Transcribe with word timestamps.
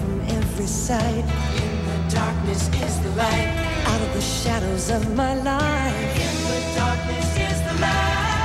from 0.00 0.20
every 0.22 0.66
side. 0.66 1.24
In 1.24 1.84
the 1.84 2.14
darkness 2.14 2.68
is 2.68 3.00
the 3.00 3.10
light. 3.10 3.82
Out 3.84 4.00
of 4.00 4.12
the 4.14 4.20
shadows 4.22 4.88
of 4.88 5.14
my 5.14 5.34
life. 5.34 6.16
In 6.16 6.36
the 6.48 6.74
darkness 6.74 7.36
is 7.36 7.60
the 7.68 7.74
light. 7.82 8.38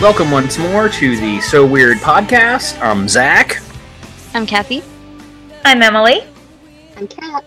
Welcome 0.00 0.30
once 0.30 0.56
more 0.56 0.88
to 0.88 1.16
the 1.16 1.38
So 1.42 1.66
Weird 1.66 1.98
podcast. 1.98 2.80
I'm 2.80 3.06
Zach, 3.08 3.60
I'm 4.32 4.46
Kathy. 4.46 4.82
I'm 5.66 5.82
Emily. 5.82 6.22
I'm 6.96 7.06
Kat. 7.06 7.44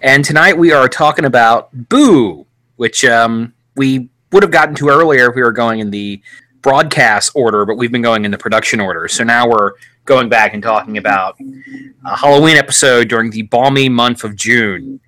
and 0.00 0.24
tonight 0.24 0.56
we 0.56 0.70
are 0.70 0.88
talking 0.88 1.24
about 1.24 1.70
Boo, 1.88 2.46
which 2.76 3.04
um, 3.04 3.52
we 3.74 4.08
would 4.30 4.44
have 4.44 4.52
gotten 4.52 4.76
to 4.76 4.88
earlier 4.88 5.30
if 5.30 5.34
we 5.34 5.42
were 5.42 5.50
going 5.50 5.80
in 5.80 5.90
the 5.90 6.22
broadcast 6.62 7.32
order, 7.34 7.64
but 7.64 7.76
we've 7.76 7.92
been 7.92 8.02
going 8.02 8.24
in 8.24 8.30
the 8.30 8.38
production 8.38 8.80
order. 8.80 9.08
So 9.08 9.24
now 9.24 9.48
we're 9.48 9.72
going 10.04 10.28
back 10.28 10.54
and 10.54 10.62
talking 10.62 10.96
about 10.98 11.36
a 12.04 12.16
Halloween 12.16 12.56
episode 12.56 13.08
during 13.08 13.30
the 13.30 13.42
balmy 13.42 13.88
month 13.88 14.24
of 14.24 14.36
June. 14.36 15.00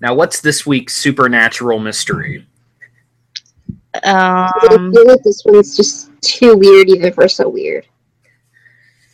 Now, 0.00 0.14
what's 0.14 0.40
this 0.40 0.66
week's 0.66 0.96
supernatural 0.96 1.78
mystery? 1.78 2.46
I 4.04 4.50
Um, 4.72 4.92
feel 4.92 5.06
like 5.06 5.22
this 5.22 5.42
one's 5.44 5.76
just 5.76 6.10
too 6.20 6.56
weird 6.56 6.88
even 6.90 7.12
for 7.12 7.28
so 7.28 7.48
weird. 7.48 7.86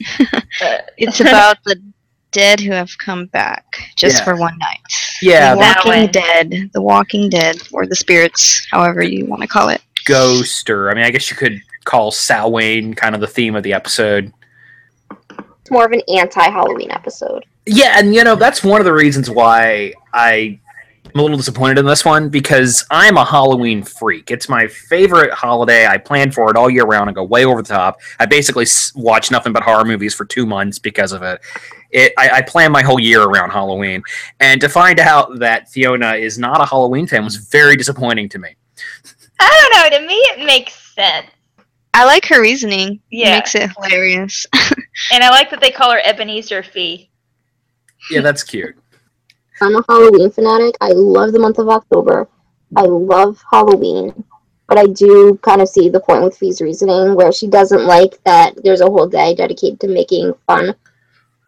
It's 0.97 1.21
about 1.21 1.59
the 1.65 1.81
dead 2.33 2.61
who 2.61 2.73
have 2.73 2.97
come 2.99 3.27
back 3.27 3.65
just 3.97 4.19
Yeah. 4.19 4.25
for 4.25 4.37
one 4.37 4.57
night. 4.59 4.79
Yeah, 5.23 5.55
the 5.55 5.59
Walking. 5.61 6.07
Dead, 6.13 6.71
the 6.73 6.81
Walking 6.81 7.29
Dead, 7.29 7.57
or 7.73 7.87
the 7.87 7.97
spirits, 7.97 8.67
however 8.71 9.03
you 9.03 9.27
want 9.27 9.43
to 9.43 9.49
call 9.49 9.69
it. 9.69 9.83
Ghost, 10.05 10.71
or 10.71 10.91
I 10.91 10.95
mean, 10.95 11.05
I 11.05 11.11
guess 11.11 11.31
you 11.31 11.37
could 11.37 11.61
call 11.85 12.11
Samhain 12.11 12.95
kind 12.95 13.15
of 13.15 13.21
the 13.21 13.27
theme 13.27 13.57
of 13.57 13.63
the 13.63 13.73
episode. 13.73 14.33
It's 15.61 15.71
more 15.71 15.85
of 15.85 15.93
an 15.93 16.03
anti-Halloween 16.09 16.91
episode. 16.91 17.45
Yeah, 17.67 17.99
and 17.99 18.15
you 18.15 18.25
know 18.25 18.37
that's 18.37 18.65
one 18.65 18.81
of 18.81 18.85
the 18.85 18.93
reasons 18.93 19.31
why 19.31 19.93
I 20.13 20.61
am 21.15 21.21
a 21.21 21.23
little 21.23 21.37
disappointed 21.37 21.79
in 21.79 21.87
this 21.87 22.05
one 22.05 22.29
because 22.29 22.85
I'm 22.91 23.17
a 23.17 23.25
Halloween 23.25 23.83
freak. 23.83 24.31
It's 24.31 24.49
my 24.49 24.67
favorite 24.67 25.33
holiday. 25.33 25.87
I 25.87 25.99
plan 25.99 26.31
for 26.33 26.51
it 26.51 26.57
all 26.57 26.71
year 26.71 26.85
round. 26.85 27.11
I 27.11 27.13
go 27.13 27.25
way 27.25 27.45
over 27.45 27.63
the 27.63 27.69
top. 27.69 28.01
I 28.19 28.27
basically 28.27 28.67
watch 28.95 29.31
nothing 29.31 29.53
but 29.53 29.63
horror 29.63 29.85
movies 29.85 30.15
for 30.15 30.25
two 30.25 30.47
months 30.47 30.79
because 30.79 31.13
of 31.13 31.23
it. 31.23 31.41
It 31.91 32.13
I, 32.17 32.31
I 32.31 32.43
plan 32.43 32.73
my 32.73 32.83
whole 32.83 33.01
year 33.01 33.23
around 33.23 33.51
Halloween, 33.51 34.03
and 34.39 34.61
to 34.61 34.69
find 34.69 35.01
out 35.01 35.39
that 35.41 35.69
Fiona 35.69 36.15
is 36.15 36.39
not 36.39 36.61
a 36.61 36.67
Halloween 36.67 37.07
fan 37.07 37.25
was 37.25 37.37
very 37.37 37.77
disappointing 37.77 38.29
to 38.31 38.39
me. 38.39 38.57
I 39.41 39.71
don't 39.71 39.93
know. 39.93 39.99
To 39.99 40.07
me, 40.07 40.15
it 40.15 40.45
makes 40.45 40.95
sense, 40.95 41.27
I 41.93 42.05
like 42.05 42.27
her 42.27 42.41
reasoning. 42.41 43.01
Yeah. 43.11 43.29
It 43.29 43.37
makes 43.39 43.55
it 43.55 43.71
hilarious. 43.77 44.47
and 45.13 45.25
I 45.25 45.31
like 45.31 45.51
that 45.51 45.61
they 45.61 45.71
call 45.71 45.91
her 45.93 46.01
Ebenezer 46.05 46.63
Fee. 46.63 47.11
Yeah, 48.11 48.21
that's 48.21 48.43
cute. 48.43 48.77
I'm 49.61 49.77
a 49.77 49.85
Halloween 49.89 50.31
fanatic. 50.31 50.77
I 50.81 50.93
love 50.93 51.33
the 51.33 51.39
month 51.39 51.59
of 51.59 51.69
October. 51.69 52.29
I 52.77 52.83
love 52.83 53.43
Halloween. 53.51 54.25
But 54.69 54.79
I 54.79 54.87
do 54.87 55.39
kind 55.43 55.61
of 55.61 55.69
see 55.69 55.89
the 55.89 56.01
point 56.01 56.23
with 56.23 56.37
Fee's 56.37 56.61
reasoning 56.61 57.15
where 57.17 57.33
she 57.33 57.49
doesn't 57.49 57.85
like 57.85 58.23
that 58.25 58.55
there's 58.63 58.81
a 58.81 58.87
whole 58.87 59.09
day 59.09 59.35
dedicated 59.35 59.81
to 59.81 59.89
making 59.89 60.33
fun 60.47 60.75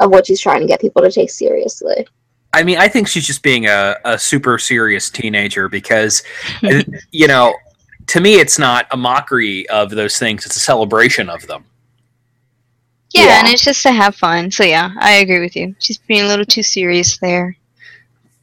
of 0.00 0.10
what 0.10 0.26
she's 0.26 0.40
trying 0.40 0.60
to 0.60 0.66
get 0.66 0.80
people 0.80 1.02
to 1.02 1.10
take 1.10 1.30
seriously. 1.30 2.04
I 2.52 2.64
mean, 2.64 2.78
I 2.78 2.88
think 2.88 3.08
she's 3.08 3.26
just 3.26 3.42
being 3.42 3.66
a, 3.66 3.96
a 4.04 4.18
super 4.18 4.58
serious 4.58 5.08
teenager 5.08 5.68
because, 5.68 6.22
you 7.10 7.28
know, 7.28 7.54
to 8.06 8.20
me, 8.20 8.34
it's 8.34 8.58
not 8.58 8.86
a 8.90 8.96
mockery 8.96 9.68
of 9.68 9.90
those 9.90 10.18
things, 10.18 10.44
it's 10.46 10.56
a 10.56 10.60
celebration 10.60 11.28
of 11.30 11.46
them. 11.46 11.64
yeah, 13.14 13.24
Yeah. 13.24 13.38
and 13.40 13.48
it's 13.48 13.64
just 13.64 13.82
to 13.84 13.92
have 13.92 14.14
fun. 14.16 14.50
So 14.50 14.64
yeah, 14.64 14.90
I 15.00 15.12
agree 15.16 15.40
with 15.40 15.54
you. 15.56 15.74
She's 15.80 15.98
being 15.98 16.22
a 16.22 16.26
little 16.26 16.44
too 16.44 16.62
serious 16.62 17.16
there. 17.18 17.56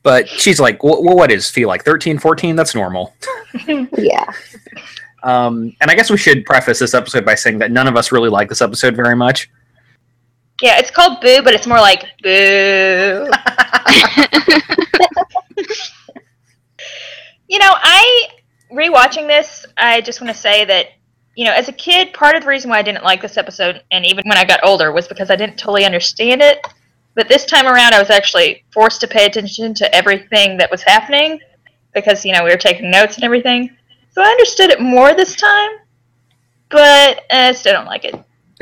But 0.02 0.30
she's 0.30 0.60
like, 0.62 0.82
well, 0.84 1.04
what 1.04 1.30
is 1.32 1.50
feel 1.50 1.68
like 1.68 1.84
13, 1.84 2.20
14? 2.20 2.56
That's 2.56 2.74
normal. 2.76 3.14
Yeah. 3.98 4.26
Um, 5.24 5.76
and 5.82 5.92
I 5.92 5.96
guess 5.96 6.10
we 6.10 6.18
should 6.18 6.46
preface 6.46 6.80
this 6.80 6.94
episode 6.94 7.26
by 7.26 7.36
saying 7.36 7.58
that 7.60 7.72
none 7.72 7.88
of 7.88 7.98
us 7.98 8.12
really 8.14 8.30
like 8.30 8.48
this 8.48 8.62
episode 8.62 8.96
very 8.96 9.16
much. 9.16 9.50
Yeah, 10.62 10.78
it's 10.80 10.90
called 10.92 11.20
Boo, 11.20 11.42
but 11.44 11.54
it's 11.54 11.68
more 11.68 11.80
like 11.80 12.04
Boo. 12.24 12.30
you 17.50 17.60
know, 17.60 17.74
I 17.76 18.28
rewatching 18.72 19.28
this, 19.28 19.66
I 19.78 20.02
just 20.02 20.22
want 20.22 20.34
to 20.34 20.40
say 20.40 20.66
that 20.66 20.88
you 21.36 21.46
know, 21.46 21.54
as 21.54 21.70
a 21.70 21.72
kid, 21.72 22.12
part 22.12 22.36
of 22.36 22.42
the 22.42 22.50
reason 22.50 22.70
why 22.70 22.80
I 22.80 22.82
didn't 22.82 23.04
like 23.06 23.22
this 23.22 23.38
episode, 23.38 23.82
and 23.92 24.06
even 24.06 24.24
when 24.28 24.38
I 24.38 24.44
got 24.44 24.60
older, 24.62 24.92
was 24.92 25.08
because 25.08 25.32
I 25.32 25.38
didn't 25.38 25.58
totally 25.58 25.86
understand 25.86 26.42
it. 26.42 26.60
But 27.16 27.30
this 27.30 27.46
time 27.46 27.66
around, 27.66 27.94
I 27.94 28.00
was 28.00 28.10
actually 28.10 28.66
forced 28.74 29.00
to 29.02 29.08
pay 29.08 29.26
attention 29.26 29.74
to 29.76 29.96
everything 29.96 30.58
that 30.58 30.70
was 30.70 30.82
happening 30.82 31.40
because 31.94 32.26
you 32.26 32.34
know 32.34 32.44
we 32.44 32.50
were 32.50 32.58
taking 32.58 32.92
notes 32.92 33.16
and 33.16 33.24
everything. 33.24 33.70
So 34.12 34.22
I 34.22 34.26
understood 34.26 34.70
it 34.70 34.82
more 34.82 35.14
this 35.14 35.36
time, 35.36 35.70
but 36.70 37.22
I 37.32 37.54
still 37.54 37.74
don't 37.74 37.86
like 37.86 38.06
it. 38.06 38.16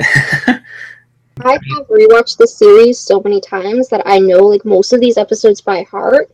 I 1.40 1.52
have 1.52 1.88
rewatched 1.88 2.36
this 2.36 2.56
series 2.56 2.98
so 2.98 3.20
many 3.20 3.40
times 3.40 3.88
that 3.88 4.02
I 4.06 4.18
know 4.18 4.46
like 4.46 4.64
most 4.64 4.92
of 4.92 5.00
these 5.00 5.18
episodes 5.18 5.60
by 5.60 5.82
heart. 5.84 6.30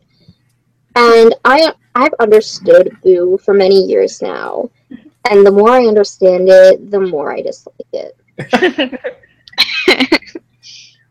And 0.95 1.35
I 1.43 1.73
I've 1.95 2.13
understood 2.19 2.95
Boo 3.03 3.37
for 3.43 3.53
many 3.53 3.83
years 3.83 4.21
now. 4.21 4.69
And 5.29 5.45
the 5.45 5.51
more 5.51 5.71
I 5.71 5.85
understand 5.85 6.47
it, 6.49 6.91
the 6.91 6.99
more 6.99 7.33
I 7.33 7.41
dislike 7.41 7.75
it. 7.93 8.99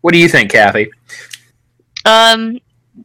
What 0.05 0.12
do 0.12 0.19
you 0.19 0.28
think, 0.28 0.50
Kathy? 0.50 0.91
Um, 2.05 2.59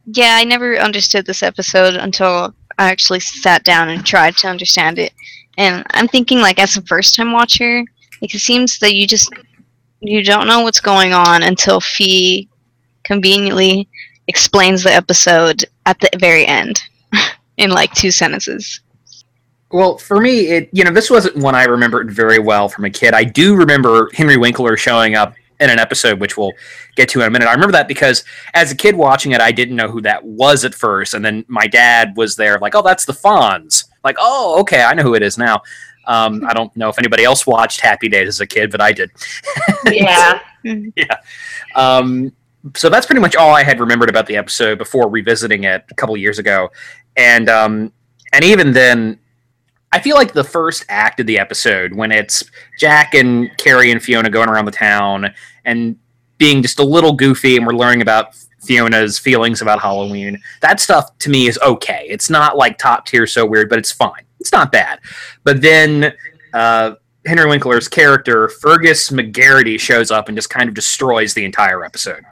yeah, 0.05 0.35
I 0.35 0.43
never 0.43 0.75
understood 0.75 1.25
this 1.25 1.43
episode 1.43 1.95
until 1.95 2.53
I 2.77 2.89
actually 2.91 3.21
sat 3.21 3.63
down 3.63 3.87
and 3.87 4.05
tried 4.05 4.35
to 4.39 4.49
understand 4.49 4.99
it. 4.99 5.13
And 5.57 5.85
I'm 5.91 6.09
thinking, 6.09 6.39
like, 6.39 6.59
as 6.59 6.75
a 6.75 6.81
first 6.81 7.15
time 7.15 7.31
watcher, 7.31 7.85
like, 8.21 8.35
it 8.35 8.39
seems 8.39 8.79
that 8.79 8.95
you 8.95 9.07
just 9.07 9.31
you 10.01 10.25
don't 10.25 10.45
know 10.45 10.59
what's 10.59 10.81
going 10.81 11.13
on 11.13 11.43
until 11.43 11.79
Fee 11.79 12.49
conveniently 13.05 13.87
explains 14.29 14.83
the 14.83 14.93
episode 14.93 15.65
at 15.87 15.99
the 15.99 16.09
very 16.17 16.45
end 16.45 16.81
in 17.57 17.71
like 17.71 17.91
two 17.93 18.11
sentences. 18.11 18.79
Well, 19.71 19.97
for 19.97 20.21
me, 20.21 20.47
it 20.47 20.69
you 20.71 20.83
know 20.83 20.91
this 20.91 21.09
wasn't 21.09 21.35
one 21.37 21.55
I 21.55 21.65
remembered 21.65 22.11
very 22.11 22.39
well 22.39 22.69
from 22.69 22.85
a 22.85 22.89
kid. 22.89 23.13
I 23.13 23.23
do 23.23 23.55
remember 23.55 24.09
Henry 24.13 24.37
Winkler 24.37 24.77
showing 24.77 25.15
up 25.15 25.33
in 25.59 25.69
an 25.69 25.77
episode, 25.77 26.19
which 26.19 26.37
we'll 26.37 26.53
get 26.95 27.09
to 27.09 27.21
in 27.21 27.27
a 27.27 27.29
minute. 27.29 27.47
I 27.47 27.53
remember 27.53 27.73
that 27.73 27.87
because 27.87 28.23
as 28.53 28.71
a 28.71 28.75
kid 28.75 28.95
watching 28.95 29.33
it, 29.33 29.41
I 29.41 29.51
didn't 29.51 29.75
know 29.75 29.89
who 29.89 30.01
that 30.01 30.23
was 30.23 30.63
at 30.63 30.73
first, 30.73 31.13
and 31.13 31.23
then 31.25 31.43
my 31.47 31.67
dad 31.67 32.15
was 32.15 32.35
there, 32.35 32.57
like, 32.59 32.75
"Oh, 32.75 32.81
that's 32.81 33.05
the 33.05 33.13
Fonz." 33.13 33.85
Like, 34.03 34.15
"Oh, 34.19 34.59
okay, 34.61 34.83
I 34.83 34.93
know 34.93 35.03
who 35.03 35.15
it 35.15 35.21
is 35.21 35.37
now." 35.37 35.61
Um, 36.07 36.43
I 36.47 36.53
don't 36.53 36.75
know 36.75 36.89
if 36.89 36.97
anybody 36.97 37.23
else 37.23 37.45
watched 37.45 37.81
Happy 37.81 38.09
Days 38.09 38.27
as 38.27 38.39
a 38.39 38.47
kid, 38.47 38.71
but 38.71 38.81
I 38.81 38.91
did. 38.91 39.11
yeah. 39.85 40.39
Yeah. 40.61 41.15
Um, 41.73 42.33
so 42.75 42.89
that's 42.89 43.05
pretty 43.05 43.21
much 43.21 43.35
all 43.35 43.53
I 43.53 43.63
had 43.63 43.79
remembered 43.79 44.09
about 44.09 44.27
the 44.27 44.35
episode 44.35 44.77
before 44.77 45.09
revisiting 45.09 45.63
it 45.63 45.85
a 45.89 45.93
couple 45.95 46.15
years 46.17 46.39
ago, 46.39 46.69
and 47.15 47.49
um, 47.49 47.93
and 48.33 48.43
even 48.43 48.73
then, 48.73 49.19
I 49.91 49.99
feel 49.99 50.15
like 50.15 50.33
the 50.33 50.43
first 50.43 50.85
act 50.89 51.19
of 51.19 51.27
the 51.27 51.39
episode 51.39 51.93
when 51.93 52.11
it's 52.11 52.43
Jack 52.77 53.13
and 53.13 53.49
Carrie 53.57 53.91
and 53.91 54.01
Fiona 54.01 54.29
going 54.29 54.49
around 54.49 54.65
the 54.65 54.71
town 54.71 55.33
and 55.65 55.97
being 56.37 56.61
just 56.61 56.79
a 56.79 56.83
little 56.83 57.13
goofy, 57.13 57.57
and 57.57 57.65
we're 57.65 57.73
learning 57.73 58.01
about 58.01 58.35
Fiona's 58.61 59.17
feelings 59.17 59.61
about 59.61 59.79
Halloween. 59.79 60.41
That 60.61 60.79
stuff 60.79 61.17
to 61.19 61.29
me 61.29 61.47
is 61.47 61.57
okay. 61.59 62.05
It's 62.09 62.29
not 62.29 62.57
like 62.57 62.77
top 62.77 63.05
tier 63.05 63.25
so 63.25 63.45
weird, 63.45 63.69
but 63.69 63.79
it's 63.79 63.91
fine. 63.91 64.23
It's 64.39 64.51
not 64.51 64.71
bad. 64.71 64.99
But 65.43 65.61
then. 65.61 66.13
Uh, 66.53 66.95
Henry 67.25 67.49
Winkler's 67.49 67.87
character, 67.87 68.47
Fergus 68.47 69.09
McGarity, 69.09 69.79
shows 69.79 70.09
up 70.11 70.29
and 70.29 70.37
just 70.37 70.49
kind 70.49 70.69
of 70.69 70.75
destroys 70.75 71.33
the 71.33 71.45
entire 71.45 71.83
episode. 71.83 72.23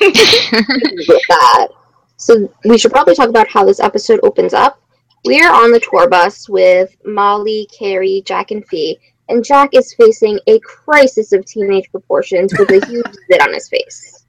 So 2.18 2.52
we 2.64 2.76
should 2.76 2.90
probably 2.90 3.14
talk 3.14 3.28
about 3.28 3.48
how 3.48 3.64
this 3.64 3.78
episode 3.78 4.18
opens 4.24 4.52
up. 4.52 4.80
We're 5.24 5.52
on 5.52 5.70
the 5.70 5.78
tour 5.78 6.08
bus 6.08 6.48
with 6.48 6.96
Molly, 7.04 7.68
Carrie, 7.76 8.22
Jack, 8.26 8.50
and 8.50 8.66
Fee, 8.66 8.98
and 9.28 9.44
Jack 9.44 9.70
is 9.74 9.94
facing 9.94 10.40
a 10.46 10.58
crisis 10.60 11.32
of 11.32 11.44
teenage 11.44 11.90
proportions 11.90 12.52
with 12.58 12.70
a 12.70 12.84
huge 12.86 13.06
zit 13.30 13.42
on 13.42 13.52
his 13.52 13.68
face. 13.68 14.24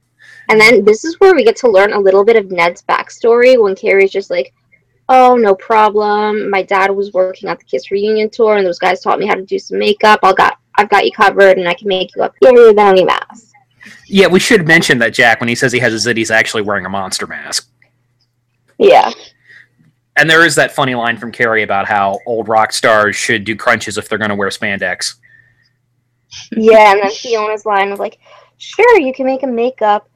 And 0.49 0.59
then 0.59 0.85
this 0.85 1.05
is 1.05 1.19
where 1.19 1.33
we 1.33 1.43
get 1.43 1.55
to 1.57 1.69
learn 1.69 1.93
a 1.93 1.99
little 1.99 2.23
bit 2.23 2.35
of 2.35 2.51
Ned's 2.51 2.83
backstory 2.83 3.61
when 3.61 3.75
Carrie's 3.75 4.11
just 4.11 4.29
like, 4.29 4.53
oh, 5.09 5.35
no 5.35 5.55
problem. 5.55 6.49
My 6.49 6.63
dad 6.63 6.91
was 6.91 7.13
working 7.13 7.49
at 7.49 7.59
the 7.59 7.65
Kiss 7.65 7.91
reunion 7.91 8.29
tour, 8.29 8.57
and 8.57 8.65
those 8.65 8.79
guys 8.79 9.01
taught 9.01 9.19
me 9.19 9.27
how 9.27 9.35
to 9.35 9.43
do 9.43 9.59
some 9.59 9.79
makeup. 9.79 10.19
I'll 10.23 10.33
got, 10.33 10.59
I've 10.75 10.89
got 10.89 11.05
you 11.05 11.11
covered, 11.11 11.57
and 11.57 11.67
I 11.67 11.73
can 11.73 11.87
make 11.87 12.15
you 12.15 12.23
up 12.23 12.35
here 12.41 12.53
without 12.53 12.91
any 12.91 13.05
mask. 13.05 13.51
Yeah, 14.07 14.27
we 14.27 14.39
should 14.39 14.67
mention 14.67 14.99
that 14.99 15.13
Jack, 15.13 15.39
when 15.39 15.49
he 15.49 15.55
says 15.55 15.71
he 15.71 15.79
has 15.79 15.93
a 15.93 15.99
zit, 15.99 16.17
he's 16.17 16.31
actually 16.31 16.63
wearing 16.63 16.85
a 16.85 16.89
monster 16.89 17.27
mask. 17.27 17.69
Yeah. 18.77 19.11
And 20.15 20.29
there 20.29 20.45
is 20.45 20.55
that 20.55 20.71
funny 20.71 20.95
line 20.95 21.17
from 21.17 21.31
Carrie 21.31 21.63
about 21.63 21.87
how 21.87 22.19
old 22.25 22.47
rock 22.47 22.73
stars 22.73 23.15
should 23.15 23.43
do 23.43 23.55
crunches 23.55 23.97
if 23.97 24.09
they're 24.09 24.17
going 24.17 24.29
to 24.29 24.35
wear 24.35 24.49
spandex. 24.49 25.15
Yeah, 26.51 26.93
and 26.93 27.03
then 27.03 27.11
Fiona's 27.11 27.65
line 27.65 27.89
was 27.89 27.99
like, 27.99 28.17
sure, 28.57 28.99
you 28.99 29.13
can 29.13 29.25
make 29.25 29.43
a 29.43 29.47
makeup 29.47 30.09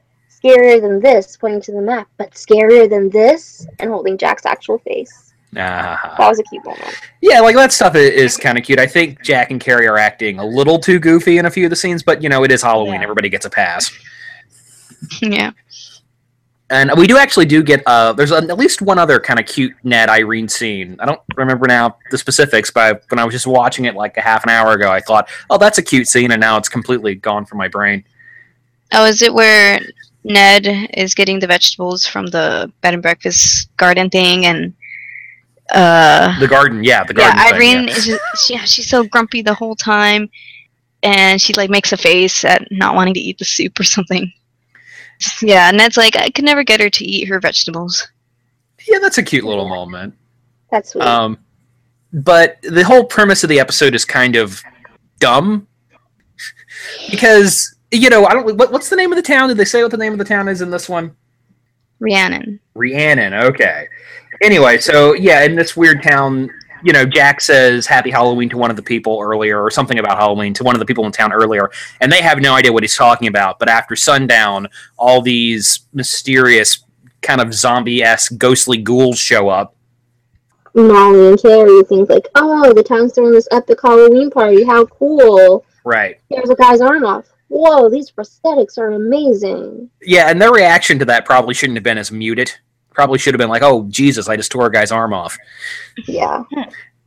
scarier 0.43 0.81
than 0.81 0.99
this, 0.99 1.37
pointing 1.37 1.61
to 1.61 1.71
the 1.71 1.81
map, 1.81 2.07
but 2.17 2.31
scarier 2.31 2.89
than 2.89 3.09
this, 3.09 3.65
and 3.79 3.89
holding 3.89 4.17
Jack's 4.17 4.45
actual 4.45 4.79
face. 4.79 5.33
Ah. 5.57 6.15
That 6.17 6.29
was 6.29 6.39
a 6.39 6.43
cute 6.43 6.63
moment. 6.63 6.95
Yeah, 7.21 7.41
like 7.41 7.55
that 7.55 7.73
stuff 7.73 7.95
i- 7.95 7.99
is, 7.99 8.37
kind 8.37 8.57
of 8.57 8.63
cute. 8.63 8.79
I 8.79 8.87
think 8.87 9.21
Jack 9.21 9.51
and 9.51 9.59
Carrie 9.59 9.87
are 9.87 9.97
acting 9.97 10.39
a 10.39 10.45
little 10.45 10.79
too 10.79 10.97
goofy 10.97 11.37
in 11.39 11.45
a 11.45 11.51
few 11.51 11.65
of 11.65 11.69
the 11.69 11.75
scenes, 11.75 12.03
but 12.03 12.23
you 12.23 12.29
know, 12.29 12.43
it 12.43 12.51
is 12.51 12.61
Halloween. 12.61 12.95
Yeah. 12.95 13.03
Everybody 13.03 13.27
gets 13.29 13.45
a 13.45 13.49
pass. 13.49 13.91
yeah. 15.21 15.51
And 16.69 16.89
we 16.95 17.05
do 17.05 17.17
actually 17.17 17.47
do 17.47 17.61
get 17.63 17.83
uh 17.85 18.13
there's 18.13 18.31
at 18.31 18.57
least 18.57 18.81
one 18.81 18.97
other 18.97 19.19
kind 19.19 19.41
of 19.41 19.45
cute 19.45 19.73
Ned 19.83 20.07
Irene 20.07 20.47
scene. 20.47 20.95
I 21.01 21.05
don't 21.05 21.19
remember 21.35 21.67
now 21.67 21.97
the 22.11 22.17
specifics, 22.17 22.71
but 22.71 23.03
when 23.09 23.19
I 23.19 23.25
was 23.25 23.33
just 23.33 23.45
watching 23.45 23.83
it 23.85 23.95
like 23.95 24.15
a 24.15 24.21
half 24.21 24.45
an 24.45 24.51
hour 24.51 24.71
ago, 24.71 24.89
I 24.89 25.01
thought, 25.01 25.27
"Oh, 25.49 25.57
that's 25.57 25.79
a 25.79 25.81
cute 25.81 26.07
scene," 26.07 26.31
and 26.31 26.39
now 26.39 26.55
it's 26.55 26.69
completely 26.69 27.15
gone 27.15 27.45
from 27.45 27.57
my 27.57 27.67
brain. 27.67 28.05
Oh, 28.93 29.03
is 29.03 29.21
it 29.21 29.33
where 29.33 29.81
Ned 30.23 30.89
is 30.93 31.13
getting 31.15 31.39
the 31.39 31.47
vegetables 31.47 32.05
from 32.05 32.27
the 32.27 32.71
bed 32.81 32.93
and 32.93 33.01
breakfast 33.03 33.75
garden 33.77 34.09
thing 34.09 34.45
and 34.45 34.73
uh 35.73 36.39
The 36.39 36.47
garden, 36.47 36.83
yeah, 36.83 37.03
the 37.03 37.13
yeah, 37.17 37.33
garden. 37.33 37.59
thing, 37.59 37.77
Irene 37.77 37.87
yeah. 37.87 37.93
is 37.95 38.05
just, 38.05 38.47
she, 38.47 38.53
yeah, 38.53 38.63
she's 38.65 38.89
so 38.89 39.03
grumpy 39.03 39.41
the 39.41 39.53
whole 39.53 39.75
time 39.75 40.29
and 41.03 41.41
she 41.41 41.53
like 41.53 41.69
makes 41.69 41.91
a 41.91 41.97
face 41.97 42.43
at 42.45 42.67
not 42.71 42.95
wanting 42.95 43.13
to 43.15 43.19
eat 43.19 43.37
the 43.39 43.45
soup 43.45 43.79
or 43.79 43.83
something. 43.83 44.31
Yeah, 45.41 45.69
and 45.69 45.77
Ned's 45.77 45.97
like, 45.97 46.15
I 46.15 46.29
could 46.29 46.45
never 46.45 46.63
get 46.63 46.79
her 46.79 46.89
to 46.89 47.05
eat 47.05 47.27
her 47.27 47.39
vegetables. 47.39 48.07
Yeah, 48.87 48.99
that's 48.99 49.17
a 49.19 49.23
cute 49.23 49.43
little 49.43 49.69
moment. 49.69 50.15
That's 50.71 50.91
sweet. 50.91 51.03
Um, 51.03 51.37
but 52.13 52.57
the 52.63 52.83
whole 52.83 53.03
premise 53.03 53.43
of 53.43 53.49
the 53.49 53.59
episode 53.59 53.93
is 53.93 54.03
kind 54.03 54.35
of 54.35 54.61
dumb 55.19 55.67
because 57.11 57.75
you 57.91 58.09
know 58.09 58.25
I 58.25 58.33
don't. 58.33 58.57
What, 58.57 58.71
what's 58.71 58.89
the 58.89 58.95
name 58.95 59.11
of 59.11 59.15
the 59.15 59.21
town? 59.21 59.49
Did 59.49 59.57
they 59.57 59.65
say 59.65 59.81
what 59.81 59.91
the 59.91 59.97
name 59.97 60.13
of 60.13 60.19
the 60.19 60.25
town 60.25 60.47
is 60.47 60.61
in 60.61 60.71
this 60.71 60.89
one? 60.89 61.15
Rhiannon. 61.99 62.59
Rhiannon. 62.73 63.33
Okay. 63.33 63.87
Anyway, 64.41 64.79
so 64.79 65.13
yeah, 65.13 65.43
in 65.43 65.55
this 65.55 65.77
weird 65.77 66.01
town, 66.01 66.49
you 66.83 66.93
know, 66.93 67.05
Jack 67.05 67.41
says 67.41 67.85
"Happy 67.85 68.09
Halloween" 68.09 68.49
to 68.49 68.57
one 68.57 68.71
of 68.71 68.75
the 68.75 68.81
people 68.81 69.19
earlier, 69.21 69.61
or 69.61 69.69
something 69.69 69.99
about 69.99 70.17
Halloween 70.17 70.53
to 70.55 70.63
one 70.63 70.75
of 70.75 70.79
the 70.79 70.85
people 70.85 71.05
in 71.05 71.11
town 71.11 71.31
earlier, 71.31 71.69
and 71.99 72.11
they 72.11 72.21
have 72.21 72.39
no 72.39 72.55
idea 72.55 72.73
what 72.73 72.83
he's 72.83 72.95
talking 72.95 73.27
about. 73.27 73.59
But 73.59 73.69
after 73.69 73.95
sundown, 73.95 74.67
all 74.97 75.21
these 75.21 75.81
mysterious, 75.93 76.83
kind 77.21 77.39
of 77.39 77.53
zombie-esque, 77.53 78.37
ghostly 78.37 78.77
ghouls 78.77 79.19
show 79.19 79.49
up. 79.49 79.75
Molly 80.73 81.27
and 81.27 81.41
Carrie 81.41 81.83
think 81.83 82.09
like, 82.09 82.27
oh, 82.35 82.73
the 82.73 82.81
town's 82.81 83.13
throwing 83.13 83.33
this 83.33 83.47
epic 83.51 83.79
Halloween 83.83 84.31
party. 84.31 84.63
How 84.63 84.85
cool! 84.85 85.65
Right. 85.83 86.19
Here's 86.29 86.49
a 86.49 86.55
guy's 86.55 86.81
arm 86.81 87.05
off. 87.05 87.30
Whoa, 87.51 87.89
these 87.89 88.09
prosthetics 88.09 88.77
are 88.77 88.91
amazing. 88.91 89.89
Yeah, 90.01 90.29
and 90.29 90.41
their 90.41 90.53
reaction 90.53 90.97
to 90.99 91.05
that 91.05 91.25
probably 91.25 91.53
shouldn't 91.53 91.75
have 91.75 91.83
been 91.83 91.97
as 91.97 92.09
muted. 92.09 92.49
Probably 92.93 93.19
should 93.19 93.33
have 93.33 93.39
been 93.39 93.49
like, 93.49 93.61
"Oh 93.61 93.85
Jesus, 93.89 94.29
I 94.29 94.37
just 94.37 94.53
tore 94.53 94.67
a 94.67 94.71
guy's 94.71 94.89
arm 94.89 95.13
off." 95.13 95.37
Yeah. 96.07 96.43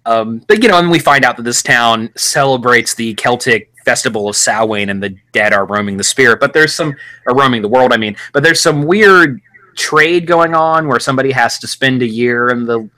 Um, 0.05 0.44
but 0.46 0.62
you 0.62 0.69
know, 0.69 0.79
and 0.79 0.91
we 0.91 0.99
find 0.99 1.25
out 1.25 1.38
that 1.38 1.44
this 1.44 1.62
town 1.62 2.11
celebrates 2.14 2.94
the 2.94 3.14
Celtic 3.14 3.73
festival 3.87 4.29
of 4.29 4.37
Samhain, 4.37 4.91
and 4.91 5.02
the 5.02 5.17
dead 5.32 5.55
are 5.55 5.64
roaming 5.64 5.96
the 5.96 6.05
spirit. 6.05 6.41
But 6.41 6.52
there's 6.52 6.75
some, 6.75 6.94
or 7.26 7.35
roaming 7.35 7.62
the 7.62 7.69
world, 7.69 7.94
I 7.94 7.96
mean. 7.96 8.14
But 8.35 8.43
there's 8.43 8.61
some 8.61 8.82
weird 8.82 9.41
trade 9.76 10.26
going 10.26 10.55
on 10.55 10.88
where 10.88 11.00
somebody 11.00 11.32
has 11.32 11.58
to 11.61 11.67
spend 11.67 12.02
a 12.02 12.06
year 12.06 12.50
in 12.50 12.67
the 12.67 12.91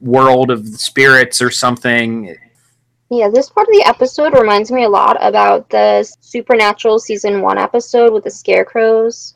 world 0.00 0.50
of 0.50 0.72
the 0.72 0.78
spirits 0.78 1.42
or 1.42 1.50
something. 1.50 2.38
Yeah, 3.10 3.28
this 3.28 3.50
part 3.50 3.66
of 3.68 3.74
the 3.74 3.84
episode 3.86 4.38
reminds 4.38 4.70
me 4.70 4.84
a 4.84 4.88
lot 4.88 5.16
about 5.20 5.68
the 5.68 6.08
Supernatural 6.20 7.00
season 7.00 7.42
one 7.42 7.58
episode 7.58 8.12
with 8.12 8.22
the 8.22 8.30
scarecrows. 8.30 9.34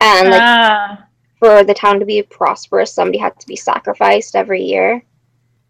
And 0.00 0.30
like 0.30 0.40
ah, 0.42 1.04
for 1.38 1.64
the 1.64 1.74
town 1.74 2.00
to 2.00 2.06
be 2.06 2.22
prosperous, 2.22 2.92
somebody 2.92 3.18
had 3.18 3.38
to 3.40 3.46
be 3.46 3.56
sacrificed 3.56 4.34
every 4.34 4.62
year. 4.62 5.02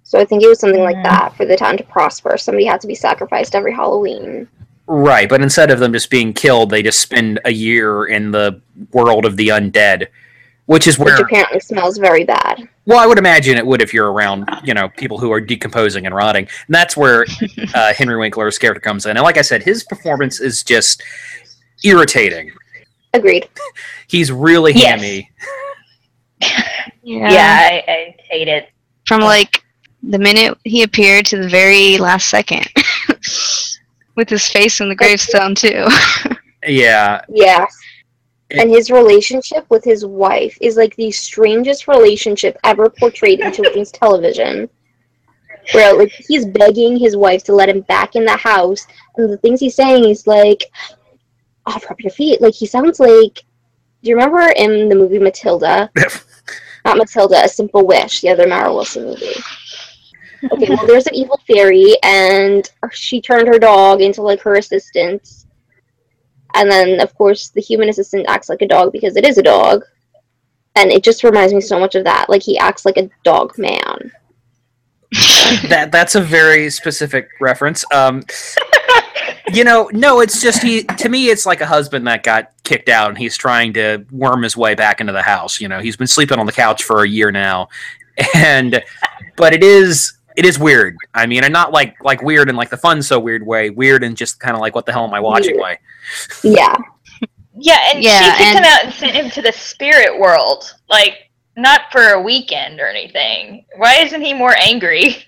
So 0.05 0.19
I 0.21 0.25
think 0.25 0.43
it 0.43 0.49
was 0.49 0.61
something 0.61 0.83
like 0.83 0.97
Mhm. 0.97 1.05
that. 1.05 1.37
For 1.37 1.45
the 1.45 1.57
town 1.57 1.77
to 1.79 1.85
prosper, 1.85 2.39
somebody 2.39 2.65
had 2.65 2.81
to 2.83 2.87
be 2.87 2.95
sacrificed 2.95 3.55
every 3.55 3.73
Halloween. 3.73 4.49
Right, 4.87 5.29
but 5.29 5.43
instead 5.43 5.71
of 5.71 5.81
them 5.81 5.93
just 5.93 6.11
being 6.11 6.33
killed, 6.33 6.71
they 6.71 6.83
just 6.83 7.01
spend 7.01 7.41
a 7.45 7.53
year 7.53 8.07
in 8.07 8.31
the 8.31 8.61
world 8.93 9.27
of 9.27 9.37
the 9.37 9.49
undead, 9.49 10.07
which 10.69 10.87
is 10.87 10.99
where 10.99 11.15
Which 11.17 11.23
apparently 11.23 11.61
smells 11.61 11.97
very 11.97 12.25
bad. 12.25 12.69
Well, 12.85 12.99
I 12.99 13.07
would 13.07 13.17
imagine 13.17 13.57
it 13.57 13.67
would 13.67 13.81
if 13.81 13.95
you're 13.95 14.13
around, 14.13 14.47
you 14.63 14.75
know, 14.75 14.91
people 14.91 15.17
who 15.17 15.33
are 15.33 15.41
decomposing 15.41 16.05
and 16.05 16.15
rotting. 16.15 16.45
And 16.45 16.75
that's 16.75 16.95
where 16.95 17.25
uh, 17.75 17.95
Henry 17.95 18.19
Winkler's 18.19 18.59
character 18.59 18.81
comes 18.81 19.07
in. 19.07 19.17
And 19.17 19.25
like 19.25 19.39
I 19.39 19.43
said, 19.43 19.63
his 19.63 19.83
performance 19.85 20.41
is 20.41 20.63
just 20.63 21.03
irritating. 21.85 22.51
Agreed. 23.15 23.49
He's 24.09 24.31
really 24.31 24.75
Yes. 24.75 25.01
hammy. 25.01 25.31
Yeah. 27.03 27.31
yeah, 27.31 27.69
I, 27.73 27.91
I 27.91 28.17
hate 28.29 28.49
it. 28.49 28.69
From 29.07 29.23
like 29.23 29.65
the 30.03 30.19
minute 30.19 30.59
he 30.65 30.83
appeared 30.83 31.25
to 31.27 31.39
the 31.39 31.49
very 31.49 31.97
last 31.97 32.29
second. 32.29 32.69
With 34.17 34.29
his 34.29 34.47
face 34.49 34.81
in 34.81 34.91
the 34.91 34.95
gravestone 34.95 35.55
too. 35.55 35.87
Yeah, 36.67 37.23
Yes. 37.31 37.75
And 38.51 38.71
his 38.71 38.91
relationship 38.91 39.67
with 39.69 39.85
his 39.85 40.07
wife 40.07 40.57
is 40.61 40.77
like 40.77 40.97
the 40.97 41.11
strangest 41.11 41.87
relationship 41.87 42.57
ever 42.65 42.89
portrayed 42.89 43.41
in 43.41 43.53
children's 43.53 43.93
television. 43.93 44.71
Where 45.73 45.95
like 45.95 46.13
he's 46.13 46.47
begging 46.47 46.97
his 46.97 47.15
wife 47.15 47.45
to 47.45 47.55
let 47.55 47.69
him 47.69 47.83
back 47.83 48.17
in 48.17 48.25
the 48.25 48.37
house, 48.37 48.87
and 49.17 49.31
the 49.31 49.37
things 49.37 49.61
he's 49.61 49.75
saying 49.75 50.09
is 50.09 50.27
like, 50.27 50.65
oh, 51.67 51.73
"Offer 51.75 51.93
up 51.93 52.01
your 52.01 52.11
feet." 52.11 52.41
Like 52.41 52.55
he 52.55 52.67
sounds 52.67 53.01
like. 53.01 53.45
Do 54.01 54.11
you 54.11 54.15
remember 54.15 54.53
in 54.57 54.89
the 54.89 54.95
movie 54.95 55.19
Matilda? 55.19 55.91
Not 56.85 56.99
Matilda, 56.99 57.45
A 57.45 57.49
Simple 57.49 57.85
Wish, 57.85 58.21
the 58.21 58.29
other 58.31 58.47
Mara 58.47 58.73
Wilson 58.73 59.07
movie. 59.07 59.35
Okay, 60.53 60.69
well, 60.69 60.87
there's 60.87 61.09
an 61.09 61.17
evil 61.17 61.41
fairy, 61.47 61.97
and 62.05 62.71
she 62.93 63.21
turned 63.21 63.49
her 63.49 63.59
dog 63.59 64.01
into 64.01 64.23
like 64.23 64.41
her 64.41 64.55
assistant. 64.55 65.47
And 66.55 66.71
then, 66.71 67.01
of 67.01 67.15
course, 67.15 67.49
the 67.49 67.61
human 67.61 67.89
assistant 67.89 68.27
acts 68.29 68.49
like 68.49 68.63
a 68.63 68.69
dog 68.69 68.93
because 68.93 69.17
it 69.17 69.25
is 69.25 69.39
a 69.39 69.43
dog. 69.43 69.85
And 70.77 70.91
it 70.91 71.03
just 71.03 71.25
reminds 71.25 71.53
me 71.53 71.61
so 71.61 71.79
much 71.79 71.95
of 71.95 72.05
that. 72.05 72.29
Like, 72.29 72.43
he 72.43 72.59
acts 72.59 72.85
like 72.85 72.97
a 72.97 73.11
dog 73.25 73.59
man. 73.59 74.13
that 75.69 75.89
that's 75.91 76.15
a 76.15 76.21
very 76.21 76.69
specific 76.69 77.31
reference. 77.41 77.85
Um, 77.93 78.23
you 79.53 79.65
know, 79.65 79.89
no, 79.95 80.21
it's 80.21 80.43
just 80.43 80.63
he. 80.63 80.83
To 80.83 81.09
me, 81.09 81.31
it's 81.31 81.47
like 81.47 81.63
a 81.63 81.67
husband 81.67 82.07
that 82.07 82.23
got 82.23 82.53
kicked 82.65 82.91
out, 82.91 83.09
and 83.09 83.17
he's 83.17 83.37
trying 83.37 83.73
to 83.75 84.05
worm 84.11 84.43
his 84.43 84.57
way 84.57 84.75
back 84.75 85.01
into 85.01 85.15
the 85.15 85.23
house. 85.23 85.61
You 85.61 85.69
know, 85.69 85.81
he's 85.81 85.97
been 85.97 86.07
sleeping 86.07 86.39
on 86.39 86.45
the 86.45 86.53
couch 86.53 86.85
for 86.85 87.03
a 87.03 87.09
year 87.09 87.33
now, 87.33 87.69
and 88.35 88.83
but 89.37 89.55
it 89.55 89.65
is 89.65 90.18
it 90.39 90.45
is 90.47 90.59
weird. 90.59 90.97
I 91.15 91.27
mean, 91.27 91.43
and 91.43 91.53
not 91.53 91.73
like 91.73 92.03
like 92.03 92.23
weird 92.23 92.49
in 92.49 92.55
like 92.57 92.71
the 92.71 92.77
fun 92.77 93.03
so 93.03 93.19
weird 93.19 93.45
way. 93.45 93.71
Weird 93.71 94.05
and 94.05 94.17
just 94.17 94.39
kind 94.39 94.55
of 94.55 94.61
like 94.61 94.75
what 94.75 94.87
the 94.87 94.93
hell 94.93 95.05
am 95.05 95.13
I 95.13 95.21
watching 95.21 95.55
Weird. 95.57 95.63
way. 95.65 95.79
Yeah. 96.45 96.75
Yeah, 97.61 97.79
and 97.93 98.03
Yeah, 98.05 98.23
she 98.23 98.31
kicked 98.31 98.41
and- 98.41 98.59
him 98.59 98.65
out 98.65 98.85
and 98.85 98.95
sent 98.95 99.15
him 99.17 99.31
to 99.31 99.43
the 99.43 99.51
spirit 99.53 100.17
world. 100.19 100.73
Like, 100.89 101.31
not 101.57 101.91
for 101.91 102.11
a 102.11 102.23
weekend 102.23 102.79
or 102.79 102.87
anything. 102.87 103.65
Why 103.77 103.97
isn't 103.97 104.21
he 104.23 104.33
more 104.33 104.55
angry? 104.61 105.27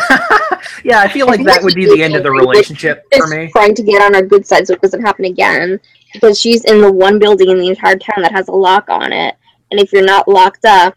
yeah, 0.85 1.01
I 1.01 1.09
feel 1.13 1.27
like 1.27 1.45
that 1.45 1.63
would 1.63 1.75
be 1.75 1.85
the 1.87 2.01
end 2.03 2.15
of 2.15 2.23
the 2.23 2.31
relationship 2.31 3.05
for 3.17 3.27
me. 3.27 3.51
trying 3.51 3.75
to 3.75 3.83
get 3.83 4.01
on 4.01 4.15
our 4.15 4.23
good 4.23 4.47
side 4.47 4.67
so 4.69 4.75
it 4.75 4.81
doesn't 4.83 5.03
happen 5.03 5.25
again. 5.25 5.81
Because 6.13 6.39
she's 6.41 6.65
in 6.65 6.81
the 6.81 6.91
one 6.93 7.19
building 7.19 7.51
in 7.51 7.59
the 7.59 7.69
entire 7.69 7.97
town 7.99 8.23
that 8.23 8.31
has 8.33 8.47
a 8.49 8.53
lock 8.53 8.89
on 8.89 9.13
it. 9.13 9.35
And 9.73 9.81
if 9.81 9.93
you're 9.93 10.05
not 10.05 10.29
locked 10.29 10.65
up 10.65 10.95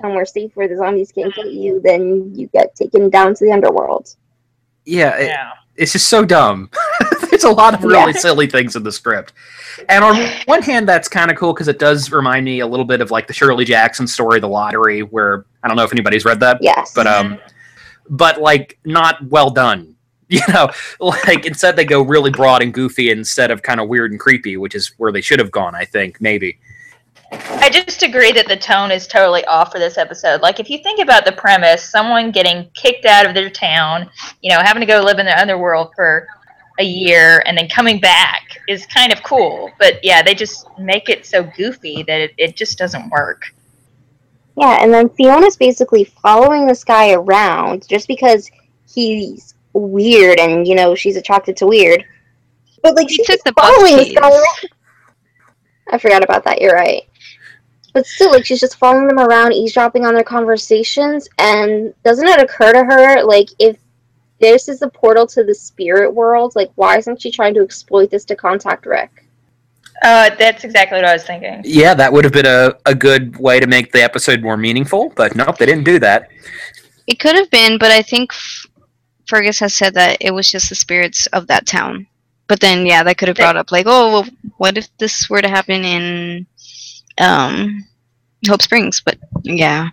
somewhere 0.00 0.24
safe 0.26 0.50
where 0.54 0.68
the 0.68 0.76
zombies 0.76 1.12
can't 1.12 1.34
get 1.34 1.52
you, 1.52 1.80
then 1.82 2.32
you 2.34 2.46
get 2.48 2.74
taken 2.74 3.10
down 3.10 3.34
to 3.34 3.44
the 3.44 3.52
underworld. 3.52 4.14
Yeah, 4.84 5.16
it, 5.16 5.36
it's 5.76 5.92
just 5.92 6.08
so 6.08 6.24
dumb. 6.24 6.70
There's 7.30 7.44
a 7.44 7.50
lot 7.50 7.74
of 7.74 7.82
really 7.82 8.12
Yeah. 8.12 8.18
silly 8.18 8.46
things 8.46 8.76
in 8.76 8.82
the 8.82 8.92
script. 8.92 9.32
And 9.88 10.04
on 10.04 10.16
one 10.46 10.62
hand, 10.62 10.88
that's 10.88 11.08
kind 11.08 11.30
of 11.30 11.36
cool 11.36 11.52
because 11.52 11.68
it 11.68 11.78
does 11.78 12.12
remind 12.12 12.44
me 12.44 12.60
a 12.60 12.66
little 12.66 12.84
bit 12.84 13.00
of 13.00 13.10
like 13.10 13.26
the 13.26 13.32
Shirley 13.32 13.64
Jackson 13.64 14.06
story, 14.06 14.38
The 14.40 14.48
Lottery, 14.48 15.00
where 15.02 15.46
I 15.62 15.68
don't 15.68 15.76
know 15.76 15.82
if 15.84 15.92
anybody's 15.92 16.24
read 16.24 16.38
that, 16.40 16.58
Yes. 16.60 16.92
but 16.94 17.06
um, 17.06 17.38
but 18.08 18.40
like 18.40 18.78
not 18.84 19.24
well 19.28 19.50
done. 19.50 19.90
You 20.30 20.40
know, 20.48 20.70
like 21.00 21.44
instead 21.44 21.76
they 21.76 21.84
go 21.84 22.00
really 22.02 22.30
broad 22.30 22.62
and 22.62 22.72
goofy 22.72 23.10
instead 23.10 23.50
of 23.50 23.62
kind 23.62 23.78
of 23.78 23.88
weird 23.88 24.10
and 24.10 24.18
creepy, 24.18 24.56
which 24.56 24.74
is 24.74 24.92
where 24.96 25.12
they 25.12 25.20
should 25.20 25.38
have 25.38 25.50
gone. 25.50 25.74
I 25.74 25.84
think 25.84 26.18
maybe. 26.20 26.58
I 27.34 27.70
just 27.70 28.02
agree 28.02 28.32
that 28.32 28.46
the 28.46 28.56
tone 28.56 28.90
is 28.90 29.06
totally 29.06 29.44
off 29.46 29.72
for 29.72 29.78
this 29.78 29.98
episode. 29.98 30.42
Like, 30.42 30.60
if 30.60 30.70
you 30.70 30.78
think 30.78 31.00
about 31.00 31.24
the 31.24 31.32
premise, 31.32 31.88
someone 31.88 32.30
getting 32.30 32.68
kicked 32.74 33.04
out 33.04 33.26
of 33.26 33.34
their 33.34 33.50
town, 33.50 34.10
you 34.42 34.50
know, 34.50 34.60
having 34.62 34.80
to 34.80 34.86
go 34.86 35.00
live 35.00 35.18
in 35.18 35.26
the 35.26 35.40
underworld 35.40 35.92
for 35.94 36.26
a 36.78 36.84
year 36.84 37.42
and 37.46 37.56
then 37.56 37.68
coming 37.68 38.00
back 38.00 38.42
is 38.68 38.86
kind 38.86 39.12
of 39.12 39.22
cool. 39.22 39.70
But 39.78 40.04
yeah, 40.04 40.22
they 40.22 40.34
just 40.34 40.66
make 40.78 41.08
it 41.08 41.24
so 41.24 41.42
goofy 41.56 42.02
that 42.04 42.20
it, 42.20 42.34
it 42.36 42.56
just 42.56 42.78
doesn't 42.78 43.10
work. 43.10 43.54
Yeah, 44.56 44.78
and 44.80 44.92
then 44.92 45.08
Fiona's 45.08 45.56
basically 45.56 46.04
following 46.04 46.66
this 46.66 46.84
guy 46.84 47.12
around 47.12 47.88
just 47.88 48.06
because 48.06 48.50
he's 48.92 49.54
weird 49.72 50.38
and, 50.38 50.66
you 50.66 50.74
know, 50.74 50.94
she's 50.94 51.16
attracted 51.16 51.56
to 51.58 51.66
weird. 51.66 52.04
But 52.82 52.94
like 52.94 53.08
He 53.08 53.16
she's 53.16 53.26
took 53.26 53.42
the 53.44 53.52
bus 53.52 53.74
following 53.74 53.96
this 53.96 54.12
guy 54.12 54.30
around. 54.30 54.70
I 55.90 55.98
forgot 55.98 56.22
about 56.22 56.44
that. 56.44 56.60
You're 56.60 56.74
right. 56.74 57.02
But 57.94 58.06
still, 58.06 58.30
like 58.30 58.44
she's 58.44 58.60
just 58.60 58.76
following 58.76 59.06
them 59.06 59.20
around, 59.20 59.52
eavesdropping 59.52 60.04
on 60.04 60.14
their 60.14 60.24
conversations, 60.24 61.28
and 61.38 61.94
doesn't 62.04 62.26
it 62.26 62.42
occur 62.42 62.72
to 62.72 62.84
her 62.84 63.24
like 63.24 63.48
if 63.58 63.78
this 64.40 64.68
is 64.68 64.80
the 64.80 64.90
portal 64.90 65.26
to 65.28 65.44
the 65.44 65.54
spirit 65.54 66.12
world, 66.12 66.52
like 66.56 66.70
why 66.74 66.98
isn't 66.98 67.22
she 67.22 67.30
trying 67.30 67.54
to 67.54 67.62
exploit 67.62 68.10
this 68.10 68.24
to 68.26 68.36
contact 68.36 68.84
Rick? 68.84 69.24
Uh, 70.02 70.30
that's 70.38 70.64
exactly 70.64 70.98
what 70.98 71.04
I 71.04 71.12
was 71.12 71.24
thinking. 71.24 71.62
Yeah, 71.64 71.94
that 71.94 72.12
would 72.12 72.24
have 72.24 72.32
been 72.32 72.46
a, 72.46 72.74
a 72.84 72.94
good 72.94 73.36
way 73.38 73.60
to 73.60 73.66
make 73.66 73.92
the 73.92 74.02
episode 74.02 74.42
more 74.42 74.56
meaningful, 74.56 75.12
but 75.14 75.36
nope, 75.36 75.56
they 75.56 75.66
didn't 75.66 75.84
do 75.84 75.98
that. 76.00 76.30
It 77.06 77.20
could 77.20 77.36
have 77.36 77.50
been, 77.50 77.78
but 77.78 77.92
I 77.92 78.02
think 78.02 78.32
F- 78.32 78.66
Fergus 79.26 79.60
has 79.60 79.74
said 79.74 79.94
that 79.94 80.18
it 80.20 80.32
was 80.32 80.50
just 80.50 80.68
the 80.68 80.74
spirits 80.74 81.26
of 81.26 81.46
that 81.46 81.66
town. 81.66 82.06
But 82.48 82.60
then, 82.60 82.84
yeah, 82.84 83.02
that 83.04 83.16
could 83.16 83.28
have 83.28 83.36
brought 83.36 83.56
up 83.56 83.72
like, 83.72 83.86
oh, 83.88 84.12
well, 84.12 84.26
what 84.58 84.76
if 84.76 84.88
this 84.98 85.30
were 85.30 85.40
to 85.40 85.48
happen 85.48 85.84
in 85.84 86.46
um, 87.18 87.84
Hope 88.48 88.62
Springs? 88.62 89.02
But 89.04 89.18
yeah, 89.42 89.90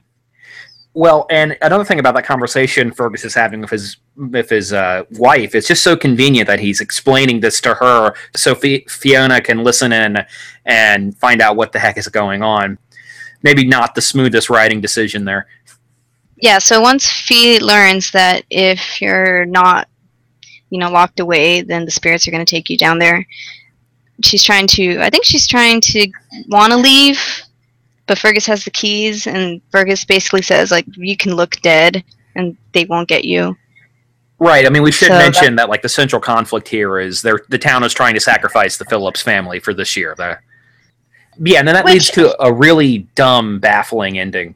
Well, 0.93 1.25
and 1.29 1.57
another 1.61 1.85
thing 1.85 1.99
about 1.99 2.15
that 2.15 2.25
conversation 2.25 2.91
Fergus 2.91 3.23
is 3.23 3.33
having 3.33 3.61
with 3.61 3.69
his 3.69 3.97
with 4.17 4.49
his 4.49 4.73
uh, 4.73 5.03
wife, 5.11 5.55
it's 5.55 5.67
just 5.67 5.83
so 5.83 5.95
convenient 5.95 6.47
that 6.47 6.59
he's 6.59 6.81
explaining 6.81 7.39
this 7.39 7.61
to 7.61 7.73
her, 7.75 8.13
so 8.35 8.53
Fi- 8.53 8.85
Fiona 8.89 9.39
can 9.41 9.63
listen 9.63 9.93
in 9.93 10.17
and 10.65 11.17
find 11.17 11.41
out 11.41 11.55
what 11.55 11.71
the 11.71 11.79
heck 11.79 11.97
is 11.97 12.07
going 12.09 12.43
on. 12.43 12.77
Maybe 13.41 13.65
not 13.65 13.95
the 13.95 14.01
smoothest 14.01 14.49
writing 14.49 14.81
decision 14.81 15.25
there. 15.25 15.47
yeah. 16.37 16.59
So 16.59 16.81
once 16.81 17.09
Fee 17.09 17.59
learns 17.59 18.11
that 18.11 18.43
if 18.49 19.01
you're 19.01 19.45
not, 19.45 19.87
you 20.69 20.79
know, 20.79 20.91
locked 20.91 21.19
away, 21.19 21.61
then 21.61 21.85
the 21.85 21.91
spirits 21.91 22.27
are 22.27 22.31
going 22.31 22.45
to 22.45 22.49
take 22.49 22.69
you 22.69 22.77
down 22.77 22.99
there. 22.99 23.25
She's 24.23 24.43
trying 24.43 24.67
to. 24.67 24.99
I 25.01 25.09
think 25.09 25.25
she's 25.25 25.47
trying 25.47 25.81
to 25.81 26.07
want 26.49 26.71
to 26.71 26.77
leave, 26.77 27.19
but 28.07 28.17
Fergus 28.17 28.45
has 28.45 28.63
the 28.63 28.71
keys, 28.71 29.27
and 29.27 29.61
Fergus 29.71 30.05
basically 30.05 30.41
says 30.41 30.71
like, 30.71 30.85
"You 30.95 31.17
can 31.17 31.35
look 31.35 31.59
dead, 31.61 32.03
and 32.35 32.57
they 32.73 32.85
won't 32.85 33.07
get 33.07 33.25
you." 33.25 33.55
Right. 34.39 34.65
I 34.65 34.69
mean, 34.69 34.81
we 34.81 34.91
should 34.91 35.09
So 35.09 35.17
mention 35.19 35.55
that 35.57 35.69
like 35.69 35.83
the 35.83 35.89
central 35.89 36.19
conflict 36.19 36.67
here 36.67 36.99
is 36.99 37.21
they're, 37.21 37.41
the 37.49 37.59
town 37.59 37.83
is 37.83 37.93
trying 37.93 38.15
to 38.15 38.19
sacrifice 38.19 38.75
the 38.77 38.85
Phillips 38.85 39.21
family 39.21 39.59
for 39.59 39.71
this 39.71 39.95
year. 39.95 40.15
The, 40.17 40.39
yeah, 41.39 41.59
and 41.59 41.67
then 41.67 41.75
that 41.75 41.85
Which- 41.85 41.93
leads 41.93 42.09
to 42.11 42.41
a 42.43 42.51
really 42.51 43.07
dumb, 43.13 43.59
baffling 43.59 44.17
ending. 44.17 44.55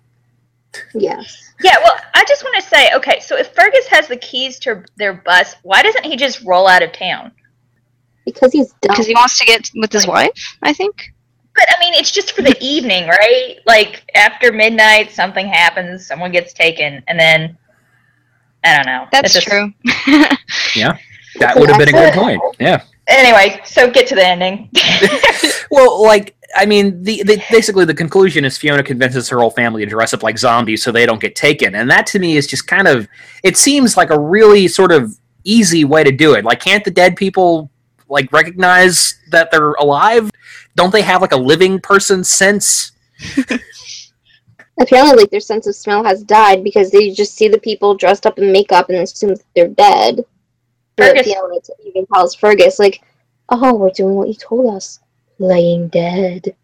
Yes. 0.96 1.54
Yeah, 1.64 1.76
well, 1.84 1.96
I 2.16 2.26
just 2.28 2.44
want 2.44 2.56
to 2.56 2.68
say, 2.68 2.90
okay, 2.96 3.20
so 3.22 3.38
if 3.38 3.54
Fergus 3.54 3.88
has 3.88 4.08
the 4.08 4.18
keys 4.18 4.60
to 4.60 4.84
their 4.98 5.14
bus, 5.14 5.56
why 5.62 5.82
doesn't 5.84 6.04
he 6.04 6.18
just 6.18 6.42
roll 6.44 6.68
out 6.68 6.82
of 6.84 6.92
town? 6.92 7.32
Because 8.26 8.52
he's 8.52 8.70
dumb. 8.82 8.90
Because 8.94 9.08
he 9.08 9.14
wants 9.14 9.38
to 9.40 9.46
get 9.46 9.70
with 9.76 9.92
his 9.92 10.08
wife, 10.08 10.58
I 10.62 10.74
think. 10.74 11.14
But 11.56 11.66
I 11.70 11.80
mean, 11.80 11.94
it's 11.94 12.12
just 12.12 12.34
for 12.34 12.42
the 12.42 12.56
evening, 12.62 13.08
right? 13.08 13.58
Like 13.66 14.10
after 14.16 14.52
midnight, 14.52 15.12
something 15.12 15.48
happens, 15.48 16.06
someone 16.06 16.32
gets 16.32 16.54
taken, 16.54 17.04
and 17.08 17.20
then 17.20 17.58
I 18.64 18.76
don't 18.76 18.86
know. 18.86 19.08
That's 19.12 19.34
just- 19.34 19.48
true. 19.48 19.72
Yeah, 20.76 20.98
that 21.40 21.56
would 21.58 21.70
have 21.70 21.80
been 21.80 21.90
a 21.90 21.92
good 21.92 22.14
point. 22.14 22.42
Yeah. 22.60 22.82
Anyway, 23.08 23.62
so 23.66 23.90
get 23.90 24.08
to 24.08 24.16
the 24.16 24.26
ending. 24.26 24.70
Well, 25.70 26.02
like 26.04 26.36
I 26.56 26.66
mean, 26.66 27.04
the, 27.04 27.22
the 27.24 27.42
basically 27.52 27.86
the 27.86 27.94
conclusion 27.94 28.46
is 28.46 28.58
Fiona 28.58 28.82
convinces 28.84 29.30
her 29.30 29.40
whole 29.40 29.52
family 29.52 29.84
to 29.86 29.90
dress 29.90 30.14
up 30.14 30.24
like 30.24 30.38
zombies 30.38 30.84
so 30.84 30.92
they 30.92 31.06
don't 31.06 31.22
get 31.22 31.36
taken, 31.36 31.76
and 31.76 31.90
that 31.92 32.08
to 32.08 32.20
me 32.20 32.36
is 32.36 32.48
just 32.48 32.68
kind 32.68 32.88
of 32.88 33.08
it 33.44 33.58
seems 33.58 33.96
like 33.96 34.10
a 34.10 34.20
really 34.20 34.68
sort 34.68 34.92
of 34.92 35.16
easy 35.44 35.84
way 35.86 36.04
to 36.04 36.12
do 36.12 36.34
it. 36.34 36.44
Like, 36.44 36.60
can't 36.60 36.84
the 36.84 36.92
dead 36.92 37.16
people 37.16 37.70
like 38.10 38.32
recognize 38.32 39.20
that 39.32 39.52
they're 39.52 39.74
alive? 39.74 40.30
Don't 40.76 40.92
they 40.92 41.02
have 41.02 41.22
like 41.22 41.32
a 41.32 41.38
living 41.38 41.80
person 41.80 42.24
sense? 42.24 42.92
Apparently, 44.80 45.16
like 45.16 45.32
their 45.32 45.40
sense 45.40 45.68
of 45.68 45.76
smell 45.76 46.04
has 46.04 46.24
died 46.24 46.64
because 46.64 46.92
they 46.92 47.12
just 47.12 47.36
see 47.36 47.48
the 47.48 47.58
people 47.58 47.96
dressed 47.96 48.26
up 48.26 48.38
in 48.38 48.52
makeup 48.52 48.90
and 48.90 48.98
assume 48.98 49.30
that 49.30 49.44
they're 49.56 49.70
dead. 49.70 50.26
But 50.98 51.16
Fergus- 51.16 51.28
Fiona 51.28 51.56
even 51.86 52.06
tells 52.08 52.36
Fergus, 52.36 52.78
like, 52.80 53.02
"Oh, 53.50 53.76
we're 53.76 53.90
doing 53.92 54.16
what 54.16 54.28
you 54.28 54.34
told 54.34 54.76
us, 54.76 55.00
laying 55.40 55.88
dead." 55.88 56.56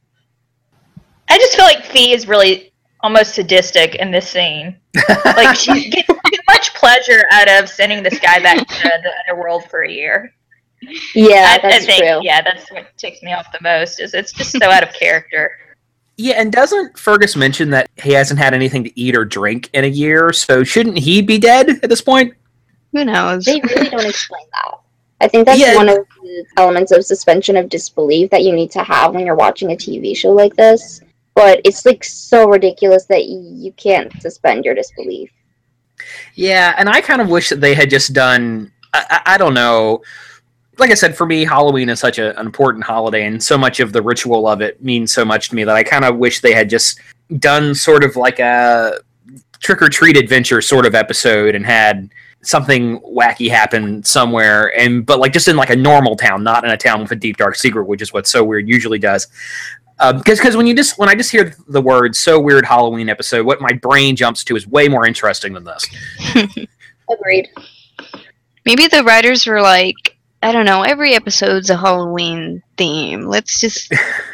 I 1.30 1.38
just 1.38 1.56
feel 1.56 1.66
like 1.66 1.86
Fee 1.86 2.12
is 2.12 2.28
really 2.28 2.74
almost 3.00 3.36
sadistic 3.36 3.96
in 3.96 4.12
this 4.12 4.30
scene. 4.30 4.76
Like 5.26 5.56
she 5.56 5.90
gets 5.90 6.08
too 6.08 6.40
much 6.50 6.74
pleasure 6.74 7.24
out 7.32 7.50
of 7.50 7.70
sending 7.70 8.04
this 8.04 8.20
guy 8.20 8.40
back 8.40 8.58
to 8.58 8.84
the 8.84 9.12
underworld 9.26 9.66
for 9.70 9.84
a 9.84 9.92
year. 9.92 10.34
Yeah, 11.14 11.58
I, 11.62 11.68
I 11.68 11.72
that's 11.72 11.86
think, 11.86 12.00
true. 12.04 12.20
yeah, 12.24 12.42
that's 12.42 12.70
what 12.72 12.88
ticks 12.98 13.22
me 13.22 13.34
off 13.34 13.52
the 13.52 13.60
most. 13.62 14.00
Is 14.00 14.14
it's 14.14 14.32
just 14.32 14.52
so 14.52 14.70
out 14.70 14.84
of 14.84 14.94
character. 14.94 15.58
Yeah, 16.18 16.36
and 16.38 16.52
doesn't 16.52 16.98
Fergus 16.98 17.36
mention 17.36 17.70
that 17.72 17.90
he 18.02 18.12
hasn't 18.14 18.40
had 18.40 18.54
anything 18.54 18.84
to 18.84 19.00
eat 19.00 19.16
or 19.16 19.26
drink 19.26 19.70
in 19.74 19.84
a 19.86 19.88
year? 19.88 20.34
So 20.34 20.64
shouldn't 20.64 20.98
he 21.00 21.22
be 21.22 21.38
dead 21.38 21.70
at 21.70 21.90
this 21.90 22.02
point? 22.02 22.34
Who 22.94 23.06
knows? 23.06 23.46
They 23.46 23.62
really 23.62 23.90
don't 23.90 24.06
explain 24.06 24.44
that. 24.54 24.78
I 25.22 25.28
think 25.28 25.46
that's 25.46 25.60
Yeah. 25.60 25.76
one 25.76 25.88
of 25.88 25.98
the 26.24 26.46
elements 26.58 26.92
of 26.92 27.06
suspension 27.06 27.56
of 27.56 27.70
disbelief 27.70 28.30
that 28.32 28.44
you 28.44 28.54
need 28.54 28.72
to 28.72 28.84
have 28.84 29.14
when 29.14 29.26
you're 29.26 29.36
watching 29.36 29.72
a 29.72 29.76
TV 29.76 30.16
show 30.16 30.32
like 30.32 30.56
this. 30.56 31.02
But 31.36 31.62
it's 31.64 31.86
like 31.86 32.04
so 32.04 32.48
ridiculous 32.50 33.06
that 33.06 33.26
you 33.26 33.72
can't 33.74 34.12
suspend 34.22 34.66
your 34.66 34.76
disbelief. 34.76 35.30
Yeah, 36.36 36.74
and 36.78 36.90
I 36.90 37.02
kind 37.02 37.22
of 37.22 37.30
wish 37.30 37.50
that 37.50 37.62
they 37.62 37.74
had 37.76 37.90
just 37.90 38.14
done. 38.14 38.72
I, 38.94 39.06
I, 39.10 39.34
I 39.36 39.38
don't 39.38 39.54
know. 39.54 40.02
Like 40.78 40.92
I 40.92 40.96
said, 40.96 41.16
for 41.16 41.26
me, 41.26 41.44
Halloween 41.44 41.90
is 41.90 42.00
such 42.00 42.18
a, 42.18 42.38
an 42.40 42.46
important 42.46 42.84
holiday, 42.84 43.26
and 43.26 43.42
so 43.42 43.58
much 43.58 43.80
of 43.80 43.94
the 43.94 44.02
ritual 44.02 44.48
of 44.48 44.62
it 44.62 44.82
means 44.84 45.12
so 45.12 45.26
much 45.26 45.50
to 45.50 45.56
me 45.56 45.64
that 45.64 45.76
I 45.76 45.84
kind 45.84 46.06
of 46.06 46.18
wish 46.18 46.42
they 46.42 46.54
had 46.54 46.70
just 46.70 47.00
done 47.40 47.76
sort 47.76 48.04
of 48.04 48.16
like 48.16 48.40
a 48.40 49.00
trick 49.60 49.82
or 49.82 49.90
treat 49.90 50.18
adventure 50.18 50.62
sort 50.62 50.86
of 50.86 50.96
episode 50.96 51.56
and 51.56 51.66
had 51.66 52.10
something 52.44 53.00
wacky 53.02 53.48
happen 53.48 54.04
somewhere 54.04 54.76
and 54.76 55.06
but 55.06 55.20
like 55.20 55.32
just 55.32 55.48
in 55.48 55.56
like 55.56 55.70
a 55.70 55.76
normal 55.76 56.16
town 56.16 56.44
not 56.44 56.66
in 56.66 56.72
a 56.72 56.78
town 56.78 57.00
with 57.00 57.12
a 57.12 57.16
deep 57.16 57.38
dark 57.38 57.56
secret 57.56 57.84
which 57.84 58.02
is 58.02 58.12
what 58.12 58.26
so 58.26 58.44
weird 58.44 58.68
usually 58.68 58.98
does 58.98 59.28
um, 60.00 60.18
because 60.18 60.40
because 60.40 60.58
when 60.58 60.66
you 60.66 60.76
just 60.76 60.98
when 60.98 61.08
i 61.08 61.14
just 61.14 61.30
hear 61.30 61.56
the 61.68 61.80
word 61.80 62.16
so 62.16 62.40
weird 62.40 62.66
halloween 62.66 63.10
episode 63.10 63.46
what 63.46 63.62
my 63.62 63.72
brain 63.74 64.16
jumps 64.16 64.44
to 64.44 64.56
is 64.56 64.66
way 64.66 64.88
more 64.88 65.06
interesting 65.06 65.54
than 65.54 65.64
this 65.64 65.88
Agreed. 67.12 67.50
Maybe 68.66 68.88
the 68.88 69.04
writers 69.04 69.46
were 69.46 69.62
like, 69.62 70.11
I 70.44 70.52
don't 70.52 70.66
know, 70.66 70.82
every 70.84 71.14
episode's 71.14 71.70
a 71.70 71.78
Halloween 71.78 72.64
theme. 72.78 73.26
Let's 73.26 73.60
just 73.60 73.94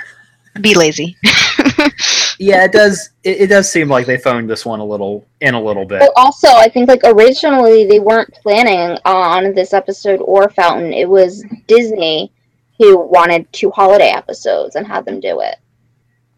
be 0.61 0.73
lazy. 0.73 1.17
yeah 2.39 2.63
it 2.63 2.71
does 2.71 3.09
it, 3.23 3.41
it 3.41 3.47
does 3.47 3.71
seem 3.71 3.87
like 3.87 4.05
they 4.05 4.17
phoned 4.17 4.49
this 4.49 4.65
one 4.65 4.79
a 4.79 4.85
little 4.85 5.25
in 5.41 5.53
a 5.53 5.61
little 5.61 5.85
bit 5.85 5.99
But 5.99 6.11
also, 6.15 6.47
I 6.49 6.69
think 6.69 6.87
like 6.87 7.01
originally 7.03 7.85
they 7.85 7.99
weren't 7.99 8.33
planning 8.33 8.97
on 9.05 9.53
this 9.53 9.73
episode 9.73 10.19
or 10.21 10.49
Fountain. 10.49 10.93
It 10.93 11.09
was 11.09 11.43
Disney 11.67 12.31
who 12.77 12.97
wanted 12.97 13.51
two 13.51 13.71
holiday 13.71 14.09
episodes 14.09 14.75
and 14.75 14.85
had 14.85 15.05
them 15.05 15.19
do 15.19 15.39
it. 15.41 15.55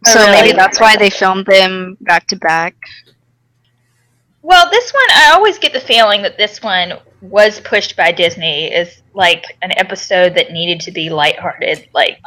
Oh, 0.08 0.14
so 0.14 0.32
maybe 0.32 0.54
that's 0.54 0.80
why 0.80 0.96
they 0.96 1.10
filmed 1.10 1.46
them 1.46 1.98
back 2.02 2.28
to 2.28 2.38
back. 2.38 2.76
Well, 4.42 4.70
this 4.72 4.94
one, 4.94 5.08
I 5.12 5.34
always 5.34 5.60
get 5.60 5.74
the 5.74 5.82
feeling 5.82 6.22
that 6.22 6.38
this 6.38 6.64
one 6.64 6.94
was 7.22 7.60
pushed 7.62 7.96
by 7.96 8.12
Disney 8.12 8.74
is 8.74 9.02
like 9.14 9.44
an 9.62 9.72
episode 9.78 10.36
that 10.36 10.52
needed 10.52 10.80
to 10.82 10.92
be 10.92 11.10
lighthearted. 11.10 11.88
Like, 11.94 12.20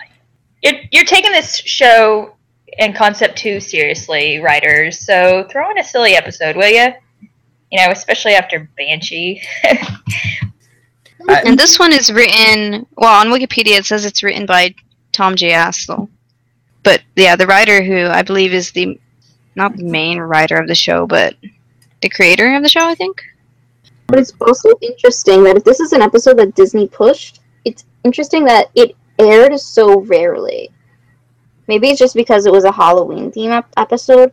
you're, 0.62 0.80
you're 0.90 1.04
taking 1.04 1.32
this 1.32 1.56
show 1.56 2.34
and 2.78 2.94
concept 2.94 3.36
too 3.36 3.60
seriously, 3.60 4.38
writers. 4.38 4.98
So 4.98 5.46
throw 5.50 5.70
in 5.70 5.78
a 5.78 5.84
silly 5.84 6.14
episode, 6.14 6.56
will 6.56 6.68
you? 6.70 6.92
You 7.70 7.78
know, 7.78 7.90
especially 7.90 8.32
after 8.32 8.68
Banshee. 8.76 9.42
And 11.28 11.58
this 11.58 11.78
one 11.78 11.92
is 11.92 12.12
written, 12.12 12.86
well, 12.96 13.20
on 13.20 13.28
Wikipedia 13.28 13.78
it 13.78 13.86
says 13.86 14.04
it's 14.04 14.22
written 14.22 14.46
by 14.46 14.74
Tom 15.12 15.36
J. 15.36 15.50
Astle. 15.50 16.08
But 16.82 17.02
yeah, 17.14 17.36
the 17.36 17.46
writer 17.46 17.82
who 17.82 18.06
I 18.06 18.22
believe 18.22 18.52
is 18.52 18.72
the, 18.72 18.98
not 19.54 19.76
the 19.76 19.84
main 19.84 20.18
writer 20.18 20.56
of 20.56 20.66
the 20.66 20.74
show, 20.74 21.06
but 21.06 21.36
the 22.00 22.08
creator 22.08 22.56
of 22.56 22.62
the 22.62 22.68
show, 22.68 22.84
I 22.84 22.94
think. 22.94 23.22
But 24.12 24.18
it's 24.20 24.34
also 24.42 24.68
interesting 24.82 25.42
that 25.44 25.56
if 25.56 25.64
this 25.64 25.80
is 25.80 25.94
an 25.94 26.02
episode 26.02 26.36
that 26.38 26.54
Disney 26.54 26.86
pushed, 26.86 27.40
it's 27.64 27.86
interesting 28.04 28.44
that 28.44 28.66
it 28.74 28.94
aired 29.18 29.58
so 29.58 30.00
rarely. 30.00 30.68
Maybe 31.66 31.88
it's 31.88 31.98
just 31.98 32.14
because 32.14 32.44
it 32.44 32.52
was 32.52 32.64
a 32.64 32.72
Halloween 32.72 33.32
theme 33.32 33.52
ep- 33.52 33.72
episode, 33.78 34.30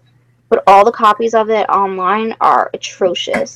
but 0.50 0.63
all 0.67 0.83
the 0.83 0.91
copies 0.91 1.33
of 1.33 1.50
it 1.50 1.63
online 1.69 2.36
are 2.41 2.69
atrocious. 2.74 3.55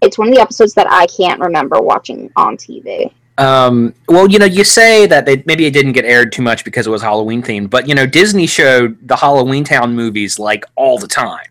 It's 0.00 0.16
one 0.16 0.28
of 0.28 0.34
the 0.34 0.40
episodes 0.40 0.72
that 0.72 0.90
I 0.90 1.06
can't 1.06 1.38
remember 1.38 1.82
watching 1.82 2.30
on 2.34 2.56
TV. 2.56 3.12
Um, 3.36 3.92
well, 4.08 4.26
you 4.26 4.38
know, 4.38 4.46
you 4.46 4.64
say 4.64 5.04
that 5.04 5.26
they, 5.26 5.42
maybe 5.44 5.66
it 5.66 5.72
didn't 5.74 5.92
get 5.92 6.06
aired 6.06 6.32
too 6.32 6.40
much 6.40 6.64
because 6.64 6.86
it 6.86 6.90
was 6.90 7.02
Halloween 7.02 7.42
themed, 7.42 7.68
but 7.68 7.86
you 7.86 7.94
know, 7.94 8.06
Disney 8.06 8.46
showed 8.46 9.06
the 9.06 9.16
Halloween 9.16 9.64
Town 9.64 9.94
movies 9.94 10.38
like 10.38 10.64
all 10.76 10.98
the 10.98 11.08
time. 11.08 11.44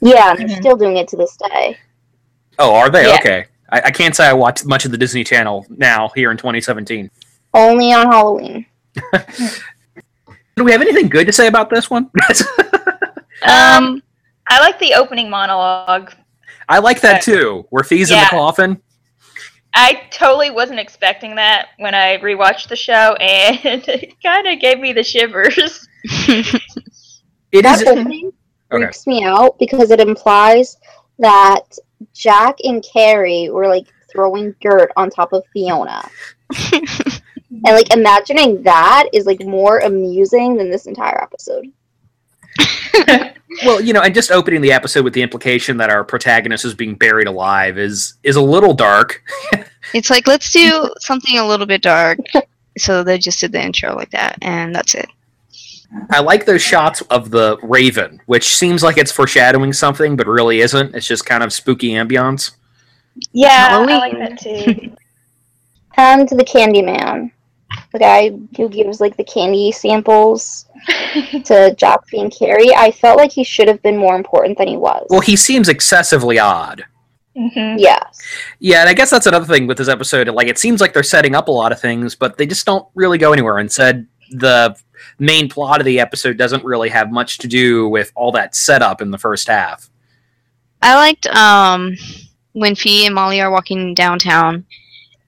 Yeah, 0.00 0.34
they're 0.34 0.48
Mhm. 0.48 0.56
still 0.58 0.76
doing 0.76 0.96
it 0.96 1.06
to 1.08 1.16
this 1.16 1.36
day. 1.36 1.78
Oh, 2.60 2.74
are 2.74 2.90
they? 2.90 3.06
Yeah. 3.08 3.14
Okay. 3.16 3.46
I, 3.70 3.80
I 3.86 3.90
can't 3.90 4.14
say 4.14 4.26
I 4.26 4.32
watch 4.32 4.64
much 4.64 4.84
of 4.84 4.90
the 4.90 4.98
Disney 4.98 5.24
Channel 5.24 5.66
now 5.70 6.10
here 6.14 6.30
in 6.30 6.36
2017. 6.36 7.10
Only 7.54 7.92
on 7.92 8.06
Halloween. 8.06 8.66
Do 10.56 10.64
we 10.64 10.70
have 10.72 10.82
anything 10.82 11.08
good 11.08 11.26
to 11.26 11.32
say 11.32 11.46
about 11.48 11.70
this 11.70 11.90
one? 11.90 12.10
Um, 13.42 14.02
I 14.50 14.60
like 14.60 14.78
the 14.78 14.92
opening 14.92 15.30
monologue. 15.30 16.12
I 16.68 16.78
like 16.78 17.00
that 17.00 17.22
too. 17.22 17.66
Where 17.70 17.82
Fee's 17.82 18.10
in 18.10 18.18
the 18.18 18.26
coffin. 18.26 18.82
I 19.74 20.02
totally 20.10 20.50
wasn't 20.50 20.78
expecting 20.78 21.34
that 21.36 21.68
when 21.78 21.94
I 21.94 22.18
rewatched 22.18 22.68
the 22.68 22.76
show, 22.76 23.14
and 23.14 23.82
it 23.88 24.22
kind 24.22 24.46
of 24.46 24.60
gave 24.60 24.78
me 24.78 24.92
the 24.92 25.02
shivers. 25.02 25.88
It 27.52 27.62
that 27.62 27.80
is. 27.80 27.88
opening 27.88 28.30
Okay. 28.72 28.84
freaks 28.84 29.06
me 29.06 29.24
out 29.24 29.58
because 29.58 29.90
it 29.90 30.00
implies 30.00 30.76
that 31.18 31.62
Jack 32.14 32.56
and 32.64 32.84
Carrie 32.84 33.50
were 33.50 33.68
like 33.68 33.86
throwing 34.10 34.54
dirt 34.60 34.90
on 34.96 35.10
top 35.10 35.32
of 35.32 35.44
Fiona. 35.52 36.08
and 36.72 37.62
like 37.64 37.92
imagining 37.92 38.62
that 38.62 39.08
is 39.12 39.26
like 39.26 39.44
more 39.44 39.78
amusing 39.80 40.56
than 40.56 40.70
this 40.70 40.86
entire 40.86 41.22
episode. 41.22 41.66
Well, 43.64 43.80
you 43.80 43.92
know, 43.92 44.00
and 44.00 44.14
just 44.14 44.30
opening 44.30 44.60
the 44.60 44.72
episode 44.72 45.04
with 45.04 45.12
the 45.12 45.22
implication 45.22 45.76
that 45.78 45.90
our 45.90 46.04
protagonist 46.04 46.64
is 46.64 46.74
being 46.74 46.94
buried 46.94 47.26
alive 47.26 47.78
is 47.78 48.14
is 48.22 48.36
a 48.36 48.40
little 48.40 48.74
dark. 48.74 49.22
it's 49.94 50.08
like 50.08 50.26
let's 50.26 50.52
do 50.52 50.88
something 51.00 51.38
a 51.38 51.46
little 51.46 51.66
bit 51.66 51.82
dark. 51.82 52.18
So 52.78 53.02
they 53.02 53.18
just 53.18 53.40
did 53.40 53.52
the 53.52 53.60
intro 53.60 53.94
like 53.94 54.10
that, 54.10 54.38
and 54.40 54.74
that's 54.74 54.94
it. 54.94 55.08
I 56.10 56.20
like 56.20 56.44
those 56.46 56.62
shots 56.62 57.00
of 57.02 57.30
the 57.30 57.58
Raven, 57.62 58.20
which 58.26 58.54
seems 58.54 58.82
like 58.82 58.96
it's 58.96 59.10
foreshadowing 59.12 59.72
something, 59.72 60.16
but 60.16 60.26
really 60.26 60.60
isn't. 60.60 60.94
It's 60.94 61.06
just 61.06 61.26
kind 61.26 61.42
of 61.42 61.52
spooky 61.52 61.90
ambiance. 61.90 62.52
Yeah, 63.32 63.48
I 63.48 63.70
Halloween. 63.70 63.98
like 63.98 64.18
that 64.18 64.38
too. 64.40 64.96
And 65.96 66.26
the 66.28 66.44
Candyman, 66.44 67.30
the 67.92 67.98
guy 67.98 68.30
who 68.56 68.68
gives 68.70 69.00
like 69.00 69.18
the 69.18 69.24
candy 69.24 69.70
samples 69.70 70.66
to 71.44 71.74
Jack 71.76 72.00
and 72.14 72.32
Carrie. 72.34 72.74
I 72.74 72.90
felt 72.90 73.18
like 73.18 73.32
he 73.32 73.44
should 73.44 73.68
have 73.68 73.82
been 73.82 73.98
more 73.98 74.16
important 74.16 74.56
than 74.56 74.68
he 74.68 74.78
was. 74.78 75.06
Well, 75.10 75.20
he 75.20 75.36
seems 75.36 75.68
excessively 75.68 76.38
odd. 76.38 76.84
hmm 77.36 77.74
yes. 77.76 78.18
Yeah, 78.60 78.80
and 78.80 78.88
I 78.88 78.94
guess 78.94 79.10
that's 79.10 79.26
another 79.26 79.44
thing 79.44 79.66
with 79.66 79.76
this 79.76 79.88
episode. 79.88 80.28
Like, 80.28 80.46
it 80.48 80.58
seems 80.58 80.80
like 80.80 80.94
they're 80.94 81.02
setting 81.02 81.34
up 81.34 81.48
a 81.48 81.52
lot 81.52 81.70
of 81.70 81.80
things, 81.80 82.14
but 82.14 82.38
they 82.38 82.46
just 82.46 82.64
don't 82.64 82.86
really 82.94 83.18
go 83.18 83.32
anywhere. 83.34 83.58
And 83.58 83.70
said 83.70 84.06
the 84.30 84.74
main 85.18 85.48
plot 85.48 85.80
of 85.80 85.84
the 85.84 86.00
episode 86.00 86.36
doesn't 86.36 86.64
really 86.64 86.88
have 86.88 87.10
much 87.10 87.38
to 87.38 87.48
do 87.48 87.88
with 87.88 88.12
all 88.14 88.32
that 88.32 88.54
setup 88.54 89.00
in 89.00 89.10
the 89.10 89.18
first 89.18 89.48
half. 89.48 89.90
I 90.82 90.94
liked 90.94 91.26
um 91.26 91.96
when 92.52 92.74
Fee 92.74 93.06
and 93.06 93.14
Molly 93.14 93.40
are 93.40 93.50
walking 93.50 93.94
downtown, 93.94 94.64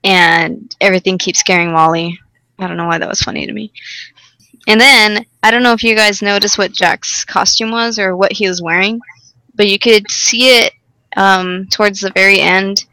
and 0.03 0.75
everything 0.81 1.17
keeps 1.17 1.39
scaring 1.39 1.71
Molly. 1.71 2.19
I 2.59 2.67
don't 2.67 2.77
know 2.77 2.87
why 2.87 2.97
that 2.97 3.09
was 3.09 3.21
funny 3.21 3.45
to 3.45 3.53
me. 3.53 3.71
And 4.67 4.79
then 4.79 5.25
I 5.41 5.51
don't 5.51 5.63
know 5.63 5.73
if 5.73 5.83
you 5.83 5.95
guys 5.95 6.21
noticed 6.21 6.57
what 6.57 6.71
Jack's 6.71 7.25
costume 7.25 7.71
was 7.71 7.99
or 7.99 8.15
what 8.15 8.31
he 8.31 8.47
was 8.47 8.61
wearing, 8.61 8.99
but 9.55 9.67
you 9.67 9.77
could 9.77 10.09
see 10.09 10.59
it 10.59 10.73
um, 11.17 11.67
towards 11.67 11.99
the 11.99 12.11
very 12.11 12.39
end. 12.39 12.85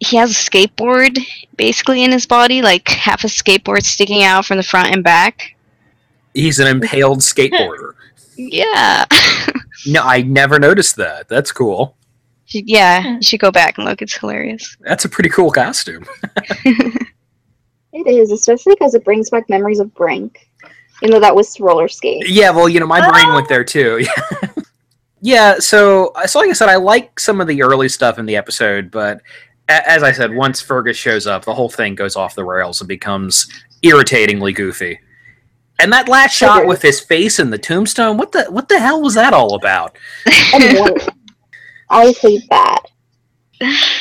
He 0.00 0.16
has 0.16 0.30
a 0.30 0.34
skateboard 0.34 1.18
basically 1.56 2.04
in 2.04 2.12
his 2.12 2.26
body, 2.26 2.62
like 2.62 2.88
half 2.88 3.24
a 3.24 3.28
skateboard 3.28 3.84
sticking 3.84 4.22
out 4.22 4.46
from 4.46 4.58
the 4.58 4.62
front 4.62 4.92
and 4.92 5.02
back. 5.02 5.56
He's 6.34 6.58
an 6.58 6.66
impaled 6.66 7.20
skateboarder. 7.20 7.92
Yeah. 8.40 9.04
No, 9.86 10.02
I 10.02 10.22
never 10.22 10.58
noticed 10.58 10.96
that. 10.96 11.28
That's 11.28 11.52
cool. 11.52 11.96
yeah, 12.48 13.00
hmm. 13.00 13.14
you 13.16 13.22
should 13.22 13.38
go 13.40 13.52
back 13.52 13.78
and 13.78 13.86
look. 13.86 14.02
It's 14.02 14.16
hilarious. 14.16 14.76
That's 14.80 15.04
a 15.04 15.08
pretty 15.08 15.28
cool 15.28 15.52
costume. 15.52 16.04
It 17.92 18.06
is, 18.06 18.30
especially 18.30 18.74
because 18.74 18.94
it 18.94 19.04
brings 19.04 19.30
back 19.30 19.48
memories 19.48 19.80
of 19.80 19.92
Brink. 19.94 20.48
You 21.02 21.08
know, 21.08 21.20
that 21.20 21.34
was 21.34 21.58
roller 21.58 21.88
skate. 21.88 22.28
Yeah, 22.28 22.50
well, 22.50 22.68
you 22.68 22.80
know, 22.80 22.86
my 22.86 23.00
brain 23.00 23.32
went 23.32 23.46
ah! 23.46 23.48
there 23.48 23.64
too. 23.64 24.04
yeah, 25.20 25.58
so 25.58 26.08
uh, 26.08 26.26
so 26.26 26.40
like 26.40 26.50
I 26.50 26.52
said, 26.52 26.68
I 26.68 26.76
like 26.76 27.18
some 27.18 27.40
of 27.40 27.46
the 27.46 27.62
early 27.62 27.88
stuff 27.88 28.18
in 28.18 28.26
the 28.26 28.36
episode, 28.36 28.90
but 28.90 29.22
a- 29.68 29.88
as 29.88 30.02
I 30.02 30.12
said, 30.12 30.34
once 30.34 30.60
Fergus 30.60 30.96
shows 30.96 31.26
up, 31.26 31.44
the 31.44 31.54
whole 31.54 31.68
thing 31.68 31.94
goes 31.94 32.14
off 32.14 32.34
the 32.34 32.44
rails 32.44 32.80
and 32.80 32.88
becomes 32.88 33.48
irritatingly 33.82 34.52
goofy. 34.52 35.00
And 35.80 35.92
that 35.92 36.08
last 36.08 36.34
shot 36.34 36.66
with 36.66 36.82
his 36.82 36.98
face 37.00 37.38
in 37.38 37.50
the 37.50 37.58
tombstone, 37.58 38.16
what 38.16 38.32
the 38.32 38.44
what 38.50 38.68
the 38.68 38.78
hell 38.80 39.00
was 39.00 39.14
that 39.14 39.32
all 39.32 39.54
about? 39.54 39.96
I 41.90 42.14
hate 42.20 42.42
that. 42.50 42.82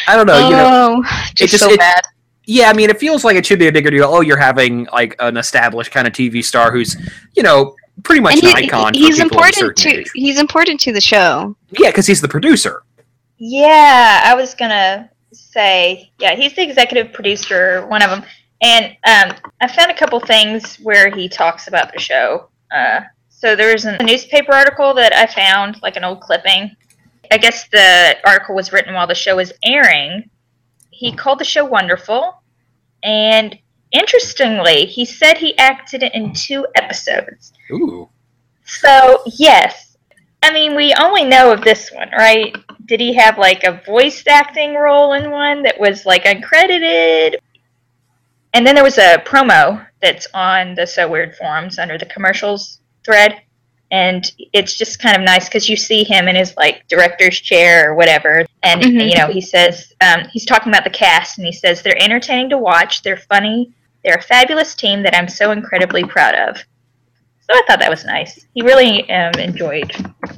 I 0.08 0.16
don't 0.16 0.28
know, 0.28 0.50
you 0.50 0.56
know. 0.56 1.04
oh, 1.06 1.22
just, 1.36 1.52
just- 1.52 1.64
so 1.64 1.72
it- 1.72 1.80
bad. 1.80 2.02
Yeah, 2.50 2.70
I 2.70 2.74
mean, 2.74 2.90
it 2.90 2.98
feels 2.98 3.26
like 3.26 3.36
it 3.36 3.46
should 3.46 3.60
be 3.60 3.68
a 3.68 3.72
bigger 3.74 3.90
deal. 3.90 4.06
Oh, 4.06 4.22
you're 4.22 4.38
having 4.38 4.88
like 4.94 5.18
an 5.20 5.36
established 5.36 5.92
kind 5.92 6.08
of 6.08 6.14
TV 6.14 6.42
star 6.42 6.72
who's, 6.72 6.96
you 7.36 7.44
know, 7.44 7.76
pretty 8.04 8.22
much 8.22 8.36
And 8.36 8.44
an 8.46 8.58
he- 8.58 8.68
icon 8.68 8.94
he's 8.94 9.18
for 9.18 9.24
people 9.26 9.40
of 9.40 9.44
a 9.44 9.48
important 9.50 9.76
to 9.80 9.90
age. 9.90 10.12
he's 10.14 10.40
important 10.40 10.80
to 10.80 10.94
the 10.94 11.02
show. 11.02 11.58
Yeah, 11.78 11.90
because 11.90 12.08
he's 12.08 12.22
the 12.22 12.28
producer. 12.30 12.84
Yeah, 13.38 14.22
I 14.24 14.34
was 14.34 14.56
gonna 14.56 15.10
say, 15.34 16.10
yeah, 16.20 16.36
he's 16.36 16.56
the 16.56 16.64
executive 16.64 17.12
producer, 17.12 17.86
one 17.88 18.02
of 18.02 18.10
them, 18.12 18.24
and 18.62 18.86
um, 19.06 19.38
I 19.62 19.68
found 19.68 19.92
a 19.92 19.98
couple 19.98 20.20
things 20.20 20.78
where 20.78 21.16
he 21.16 21.30
talks 21.30 21.68
about 21.68 21.94
the 21.94 22.00
show. 22.00 22.50
Uh, 22.72 23.02
so 23.30 23.56
there's 23.56 23.86
a 23.86 24.02
newspaper 24.04 24.54
article 24.54 24.94
that 24.96 25.14
I 25.14 25.28
found, 25.28 25.80
like 25.84 25.96
an 25.96 26.04
old 26.04 26.22
clipping. 26.22 26.76
I 27.32 27.38
guess 27.38 27.68
the 27.68 28.18
article 28.26 28.56
was 28.56 28.72
written 28.72 28.94
while 28.94 29.08
the 29.08 29.16
show 29.16 29.36
was 29.36 29.54
airing. 29.64 30.30
He 30.90 31.12
called 31.12 31.40
the 31.40 31.46
show 31.46 31.64
wonderful, 31.64 32.42
and 33.04 33.58
interestingly, 33.92 34.86
he 34.86 35.06
said 35.06 35.38
he 35.38 35.58
acted 35.58 36.04
in 36.04 36.34
two 36.34 36.66
episodes. 36.76 37.54
Ooh. 37.72 38.10
So 38.66 39.22
yes, 39.38 39.98
I 40.42 40.52
mean 40.52 40.76
we 40.76 40.94
only 41.00 41.24
know 41.24 41.52
of 41.52 41.62
this 41.62 41.92
one, 41.92 42.10
right? 42.18 42.56
Did 42.86 43.00
he 43.00 43.14
have 43.14 43.38
like 43.38 43.64
a 43.64 43.82
voice 43.86 44.24
acting 44.28 44.76
role 44.76 45.14
in 45.14 45.30
one 45.30 45.62
that 45.64 45.80
was 45.80 46.06
like 46.06 46.24
uncredited? 46.24 47.36
And 48.58 48.66
then 48.66 48.74
there 48.74 48.84
was 48.84 48.98
a 48.98 49.20
promo 49.20 49.86
that's 50.02 50.26
on 50.34 50.74
the 50.74 50.88
So 50.88 51.08
Weird 51.08 51.36
forums 51.36 51.78
under 51.78 51.96
the 51.96 52.08
commercials 52.08 52.80
thread, 53.06 53.40
and 53.92 54.32
it's 54.52 54.76
just 54.76 54.98
kind 55.00 55.16
of 55.16 55.22
nice 55.22 55.48
because 55.48 55.70
you 55.70 55.78
see 55.78 56.04
him 56.04 56.28
in 56.28 56.36
his 56.36 56.58
like 56.58 56.88
director's 56.88 57.40
chair 57.40 57.92
or 57.92 57.94
whatever, 57.94 58.48
and 58.64 58.82
Mhm. 58.82 59.12
you 59.12 59.16
know 59.16 59.28
he 59.28 59.42
says 59.42 59.94
um, 60.02 60.24
he's 60.34 60.44
talking 60.44 60.72
about 60.72 60.84
the 60.86 60.90
cast, 60.90 61.38
and 61.38 61.46
he 61.46 61.54
says 61.54 61.84
they're 61.84 62.02
entertaining 62.02 62.50
to 62.50 62.58
watch, 62.58 63.04
they're 63.04 63.18
funny, 63.30 63.72
they're 64.04 64.16
a 64.16 64.22
fabulous 64.24 64.74
team 64.74 65.04
that 65.04 65.16
I'm 65.16 65.28
so 65.30 65.52
incredibly 65.52 66.04
proud 66.04 66.34
of. 66.34 66.58
So 67.50 67.56
I 67.56 67.62
thought 67.66 67.80
that 67.80 67.90
was 67.90 68.04
nice. 68.04 68.46
He 68.54 68.62
really 68.62 69.10
um, 69.10 69.34
enjoyed 69.40 69.90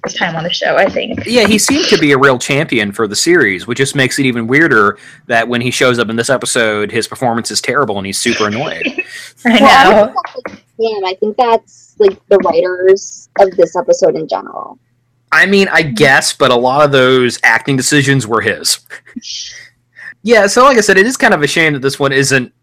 his 0.06 0.13
time 0.13 0.36
on 0.36 0.43
the 0.43 0.54
show. 0.54 0.76
I 0.76 0.88
think. 0.88 1.26
Yeah, 1.26 1.48
he 1.48 1.58
seemed 1.58 1.86
to 1.86 1.98
be 1.98 2.12
a 2.12 2.17
real 2.17 2.38
champion 2.38 2.91
for 2.91 3.08
the 3.08 3.15
series, 3.15 3.65
which 3.65 3.80
just 3.80 3.95
makes 3.95 4.19
it 4.19 4.28
even 4.28 4.45
weirder 4.45 5.00
that 5.26 5.48
when 5.48 5.60
he 5.60 5.72
shows 5.72 5.98
up 5.98 6.10
in 6.10 6.15
this 6.15 6.30
episode, 6.30 6.91
his 6.91 7.08
performance 7.08 7.50
is 7.50 7.62
terrible 7.62 7.98
and 7.98 8.06
he's 8.06 8.19
super 8.19 8.48
annoyed. 8.48 8.84
I 9.45 9.60
know. 9.60 10.13
don't 10.13 10.13
think 10.13 10.15
that's 10.15 10.36
like 10.36 10.60
him. 10.80 11.06
I 11.06 11.13
think 11.19 11.38
that's 11.38 11.95
like 11.98 12.28
the 12.28 12.38
writers 12.39 13.30
of 13.39 13.52
this 13.58 13.76
episode 13.76 14.15
in 14.15 14.28
general. 14.28 14.78
I 15.32 15.45
mean, 15.45 15.67
I 15.67 15.84
guess, 15.84 16.34
but 16.34 16.52
a 16.52 16.56
lot 16.56 16.84
of 16.84 16.91
those 16.91 17.39
acting 17.43 17.78
decisions 17.78 18.26
were 18.26 18.41
his. 18.41 18.80
yeah, 20.24 20.48
so 20.48 20.63
like 20.63 20.78
I 20.78 20.82
said, 20.82 20.98
it 20.98 21.06
is 21.06 21.17
kind 21.17 21.34
of 21.34 21.41
a 21.43 21.48
shame 21.48 21.74
that 21.74 21.82
this 21.82 22.00
one 22.00 22.12
isn't 22.12 22.54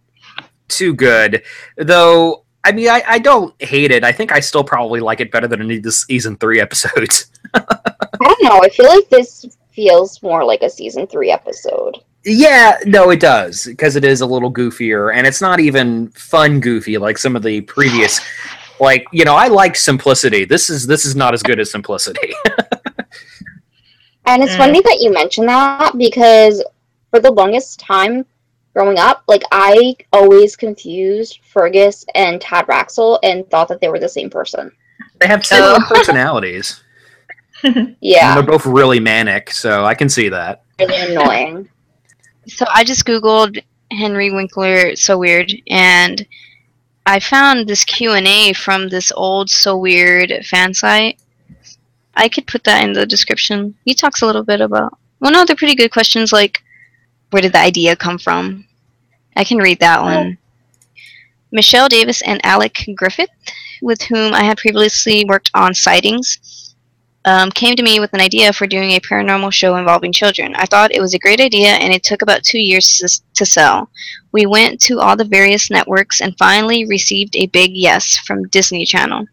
too 0.68 0.94
good. 0.94 1.42
Though, 1.76 2.44
I 2.66 2.72
mean, 2.72 2.88
I, 2.88 3.00
I 3.06 3.18
don't 3.20 3.54
hate 3.62 3.92
it. 3.92 4.02
I 4.02 4.10
think 4.10 4.32
I 4.32 4.40
still 4.40 4.64
probably 4.64 4.98
like 4.98 5.20
it 5.20 5.30
better 5.30 5.46
than 5.46 5.60
any 5.62 5.76
of 5.76 5.84
the 5.84 5.92
season 5.92 6.36
three 6.36 6.60
episodes. 6.60 7.26
I 7.54 7.64
don't 8.20 8.42
know. 8.42 8.60
I 8.60 8.68
feel 8.68 8.88
like 8.88 9.08
this 9.08 9.46
feels 9.70 10.20
more 10.22 10.44
like 10.44 10.62
a 10.62 10.68
season 10.70 11.06
three 11.06 11.30
episode. 11.30 11.98
Yeah, 12.24 12.78
no, 12.86 13.10
it 13.10 13.20
does 13.20 13.66
because 13.66 13.94
it 13.94 14.04
is 14.04 14.20
a 14.20 14.26
little 14.26 14.52
goofier, 14.52 15.14
and 15.14 15.28
it's 15.28 15.40
not 15.40 15.60
even 15.60 16.08
fun 16.08 16.58
goofy 16.58 16.98
like 16.98 17.18
some 17.18 17.36
of 17.36 17.42
the 17.44 17.60
previous. 17.60 18.20
Like 18.80 19.06
you 19.12 19.24
know, 19.24 19.36
I 19.36 19.46
like 19.46 19.76
simplicity. 19.76 20.44
This 20.44 20.68
is 20.68 20.88
this 20.88 21.04
is 21.04 21.14
not 21.14 21.34
as 21.34 21.42
good 21.44 21.60
as 21.60 21.70
simplicity. 21.70 22.34
And 24.28 24.42
it's 24.42 24.54
Mm. 24.54 24.58
funny 24.58 24.80
that 24.80 24.98
you 25.00 25.12
mention 25.12 25.46
that 25.46 25.96
because 25.96 26.60
for 27.10 27.20
the 27.20 27.30
longest 27.30 27.78
time 27.78 28.26
growing 28.76 28.98
up, 28.98 29.22
like 29.26 29.42
I 29.52 29.96
always 30.12 30.54
confused 30.54 31.38
Fergus 31.42 32.04
and 32.14 32.38
Tad 32.38 32.66
Raxel 32.66 33.18
and 33.22 33.48
thought 33.48 33.68
that 33.68 33.80
they 33.80 33.88
were 33.88 33.98
the 33.98 34.06
same 34.08 34.28
person. 34.28 34.70
they 35.18 35.26
have 35.26 35.46
similar 35.46 35.78
personalities, 35.88 36.82
and 37.62 37.96
Yeah, 38.00 38.34
they're 38.34 38.42
both 38.42 38.66
really 38.66 39.00
manic, 39.00 39.50
so 39.50 39.86
I 39.86 39.94
can 39.94 40.10
see 40.10 40.28
that. 40.28 40.62
really 40.78 41.12
annoying. 41.12 41.68
So 42.48 42.64
I 42.72 42.84
just 42.84 43.04
googled 43.04 43.60
Henry 43.90 44.30
Winkler 44.30 44.94
so 44.94 45.18
weird 45.18 45.52
and 45.68 46.24
I 47.04 47.18
found 47.18 47.66
this 47.66 47.82
Q&A 47.82 48.52
from 48.52 48.88
this 48.88 49.10
old 49.10 49.50
so 49.50 49.76
weird 49.76 50.32
fan 50.46 50.72
site. 50.72 51.18
I 52.14 52.28
could 52.28 52.46
put 52.46 52.62
that 52.62 52.84
in 52.84 52.92
the 52.92 53.04
description. 53.04 53.74
He 53.84 53.94
talks 53.94 54.22
a 54.22 54.26
little 54.26 54.44
bit 54.44 54.60
about 54.60 54.96
well 55.18 55.32
no, 55.32 55.44
they're 55.44 55.56
pretty 55.56 55.74
good 55.74 55.90
questions 55.90 56.32
like 56.32 56.62
where 57.30 57.42
did 57.42 57.52
the 57.52 57.58
idea 57.60 57.96
come 57.96 58.18
from? 58.18 58.66
I 59.36 59.44
can 59.44 59.58
read 59.58 59.80
that 59.80 60.02
one. 60.02 60.38
Michelle 61.52 61.88
Davis 61.88 62.22
and 62.22 62.44
Alec 62.44 62.76
Griffith, 62.96 63.30
with 63.82 64.02
whom 64.02 64.34
I 64.34 64.42
had 64.42 64.58
previously 64.58 65.24
worked 65.24 65.50
on 65.54 65.74
Sightings, 65.74 66.74
um, 67.24 67.50
came 67.50 67.74
to 67.76 67.82
me 67.82 67.98
with 67.98 68.12
an 68.14 68.20
idea 68.20 68.52
for 68.52 68.66
doing 68.66 68.92
a 68.92 69.00
paranormal 69.00 69.52
show 69.52 69.76
involving 69.76 70.12
children. 70.12 70.54
I 70.56 70.64
thought 70.66 70.94
it 70.94 71.00
was 71.00 71.14
a 71.14 71.18
great 71.18 71.40
idea, 71.40 71.70
and 71.70 71.92
it 71.92 72.02
took 72.04 72.22
about 72.22 72.44
two 72.44 72.60
years 72.60 72.98
to, 72.98 73.20
to 73.34 73.44
sell. 73.46 73.90
We 74.32 74.46
went 74.46 74.80
to 74.82 75.00
all 75.00 75.16
the 75.16 75.24
various 75.24 75.70
networks 75.70 76.20
and 76.20 76.38
finally 76.38 76.86
received 76.86 77.34
a 77.36 77.46
big 77.46 77.72
yes 77.74 78.16
from 78.18 78.46
Disney 78.48 78.86
Channel. 78.86 79.26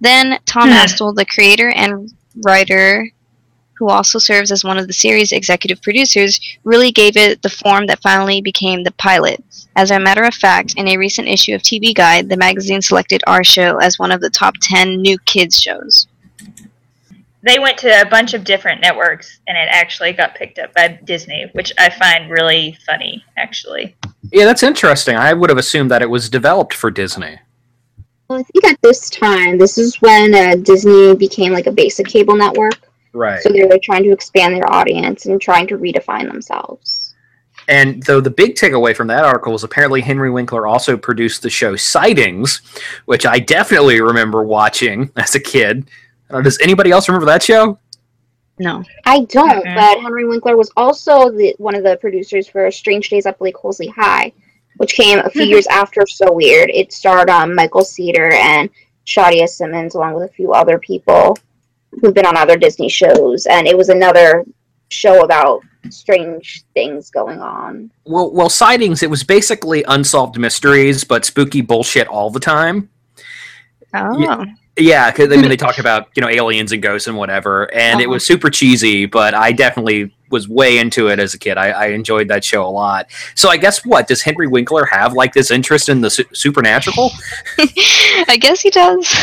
Then 0.00 0.38
Tom 0.46 0.68
Hmm. 0.68 0.74
Astle, 0.74 1.14
the 1.14 1.26
creator 1.26 1.70
and 1.70 2.10
writer, 2.44 3.08
who 3.78 3.88
also 3.88 4.18
serves 4.18 4.50
as 4.50 4.64
one 4.64 4.78
of 4.78 4.86
the 4.86 4.92
series' 4.92 5.32
executive 5.32 5.82
producers, 5.82 6.40
really 6.64 6.92
gave 6.92 7.16
it 7.16 7.42
the 7.42 7.48
form 7.48 7.86
that 7.86 8.02
finally 8.02 8.40
became 8.40 8.82
the 8.82 8.92
pilot. 8.92 9.42
As 9.76 9.90
a 9.90 9.98
matter 9.98 10.22
of 10.22 10.34
fact, 10.34 10.74
in 10.76 10.88
a 10.88 10.96
recent 10.96 11.28
issue 11.28 11.54
of 11.54 11.62
TV 11.62 11.94
Guide, 11.94 12.28
the 12.28 12.36
magazine 12.36 12.82
selected 12.82 13.22
our 13.26 13.42
show 13.42 13.78
as 13.78 13.98
one 13.98 14.12
of 14.12 14.20
the 14.20 14.30
top 14.30 14.54
10 14.60 15.00
new 15.00 15.18
kids 15.20 15.58
shows. 15.58 16.06
They 17.44 17.58
went 17.58 17.78
to 17.78 18.00
a 18.00 18.06
bunch 18.06 18.34
of 18.34 18.44
different 18.44 18.82
networks, 18.82 19.40
and 19.48 19.58
it 19.58 19.68
actually 19.70 20.12
got 20.12 20.36
picked 20.36 20.60
up 20.60 20.72
by 20.74 21.00
Disney, 21.04 21.50
which 21.54 21.72
I 21.76 21.90
find 21.90 22.30
really 22.30 22.78
funny, 22.86 23.24
actually. 23.36 23.96
Yeah, 24.30 24.44
that's 24.44 24.62
interesting. 24.62 25.16
I 25.16 25.32
would 25.32 25.50
have 25.50 25.58
assumed 25.58 25.90
that 25.90 26.02
it 26.02 26.10
was 26.10 26.28
developed 26.28 26.72
for 26.72 26.90
Disney. 26.90 27.40
Well, 28.28 28.38
I 28.38 28.44
think 28.44 28.64
at 28.64 28.80
this 28.80 29.10
time, 29.10 29.58
this 29.58 29.76
is 29.76 30.00
when 30.00 30.34
uh, 30.34 30.54
Disney 30.62 31.16
became 31.16 31.52
like 31.52 31.66
a 31.66 31.72
basic 31.72 32.06
cable 32.06 32.36
network. 32.36 32.91
Right. 33.12 33.40
So 33.42 33.50
they 33.50 33.64
were 33.64 33.78
trying 33.82 34.04
to 34.04 34.12
expand 34.12 34.54
their 34.54 34.70
audience 34.72 35.26
and 35.26 35.40
trying 35.40 35.66
to 35.68 35.78
redefine 35.78 36.30
themselves. 36.30 37.14
And 37.68 38.02
though 38.04 38.20
the 38.20 38.30
big 38.30 38.54
takeaway 38.54 38.96
from 38.96 39.06
that 39.08 39.24
article 39.24 39.52
was 39.52 39.64
apparently 39.64 40.00
Henry 40.00 40.30
Winkler 40.30 40.66
also 40.66 40.96
produced 40.96 41.42
the 41.42 41.50
show 41.50 41.76
Sightings, 41.76 42.60
which 43.04 43.24
I 43.26 43.38
definitely 43.38 44.00
remember 44.00 44.42
watching 44.42 45.10
as 45.16 45.34
a 45.34 45.40
kid. 45.40 45.88
Uh, 46.30 46.40
does 46.40 46.58
anybody 46.60 46.90
else 46.90 47.08
remember 47.08 47.26
that 47.26 47.42
show? 47.42 47.78
No. 48.58 48.82
I 49.06 49.24
don't, 49.24 49.64
Mhm. 49.64 49.74
but 49.74 50.00
Henry 50.00 50.26
Winkler 50.26 50.56
was 50.56 50.70
also 50.76 51.30
the, 51.30 51.54
one 51.58 51.74
of 51.74 51.84
the 51.84 51.96
producers 51.98 52.48
for 52.48 52.70
Strange 52.70 53.08
Days 53.10 53.26
at 53.26 53.38
Blake 53.38 53.56
Holsley 53.56 53.90
High, 53.92 54.32
which 54.78 54.94
came 54.94 55.18
a 55.20 55.30
few 55.30 55.44
years 55.44 55.66
after 55.68 56.06
So 56.06 56.32
Weird. 56.32 56.70
It 56.70 56.92
starred 56.92 57.30
um, 57.30 57.54
Michael 57.54 57.84
Seater 57.84 58.32
and 58.32 58.70
Shadia 59.06 59.48
Simmons, 59.48 59.94
along 59.94 60.14
with 60.14 60.24
a 60.30 60.32
few 60.32 60.52
other 60.52 60.78
people 60.78 61.36
who've 62.00 62.14
been 62.14 62.26
on 62.26 62.36
other 62.36 62.56
Disney 62.56 62.88
shows, 62.88 63.46
and 63.46 63.66
it 63.66 63.76
was 63.76 63.88
another 63.88 64.44
show 64.90 65.24
about 65.24 65.62
strange 65.90 66.64
things 66.74 67.10
going 67.10 67.40
on. 67.40 67.90
Well, 68.04 68.30
well, 68.32 68.48
Sightings, 68.48 69.02
it 69.02 69.10
was 69.10 69.24
basically 69.24 69.82
unsolved 69.88 70.38
mysteries, 70.38 71.04
but 71.04 71.24
spooky 71.24 71.60
bullshit 71.60 72.06
all 72.08 72.30
the 72.30 72.40
time. 72.40 72.88
Oh. 73.94 74.44
Yeah, 74.78 75.10
because 75.10 75.30
I 75.30 75.36
mean, 75.36 75.50
they 75.50 75.56
talk 75.58 75.76
about 75.78 76.08
you 76.16 76.22
know 76.22 76.30
aliens 76.30 76.72
and 76.72 76.82
ghosts 76.82 77.06
and 77.06 77.14
whatever, 77.18 77.70
and 77.74 78.00
it 78.00 78.04
Uh-huh. 78.04 78.12
was 78.14 78.26
super 78.26 78.48
cheesy. 78.48 79.04
But 79.04 79.34
I 79.34 79.52
definitely 79.52 80.14
was 80.30 80.48
way 80.48 80.78
into 80.78 81.08
it 81.08 81.18
as 81.20 81.34
a 81.34 81.38
kid. 81.38 81.58
I, 81.58 81.68
I 81.72 81.86
enjoyed 81.88 82.28
that 82.28 82.42
show 82.42 82.66
a 82.66 82.70
lot. 82.70 83.08
So 83.34 83.50
I 83.50 83.58
guess 83.58 83.84
what 83.84 84.08
does 84.08 84.22
Henry 84.22 84.46
Winkler 84.46 84.86
have 84.86 85.12
like 85.12 85.34
this 85.34 85.50
interest 85.50 85.90
in 85.90 86.00
the 86.00 86.08
su- 86.08 86.24
supernatural? 86.32 87.10
I 87.58 88.38
guess 88.40 88.62
he 88.62 88.70
does. 88.70 89.14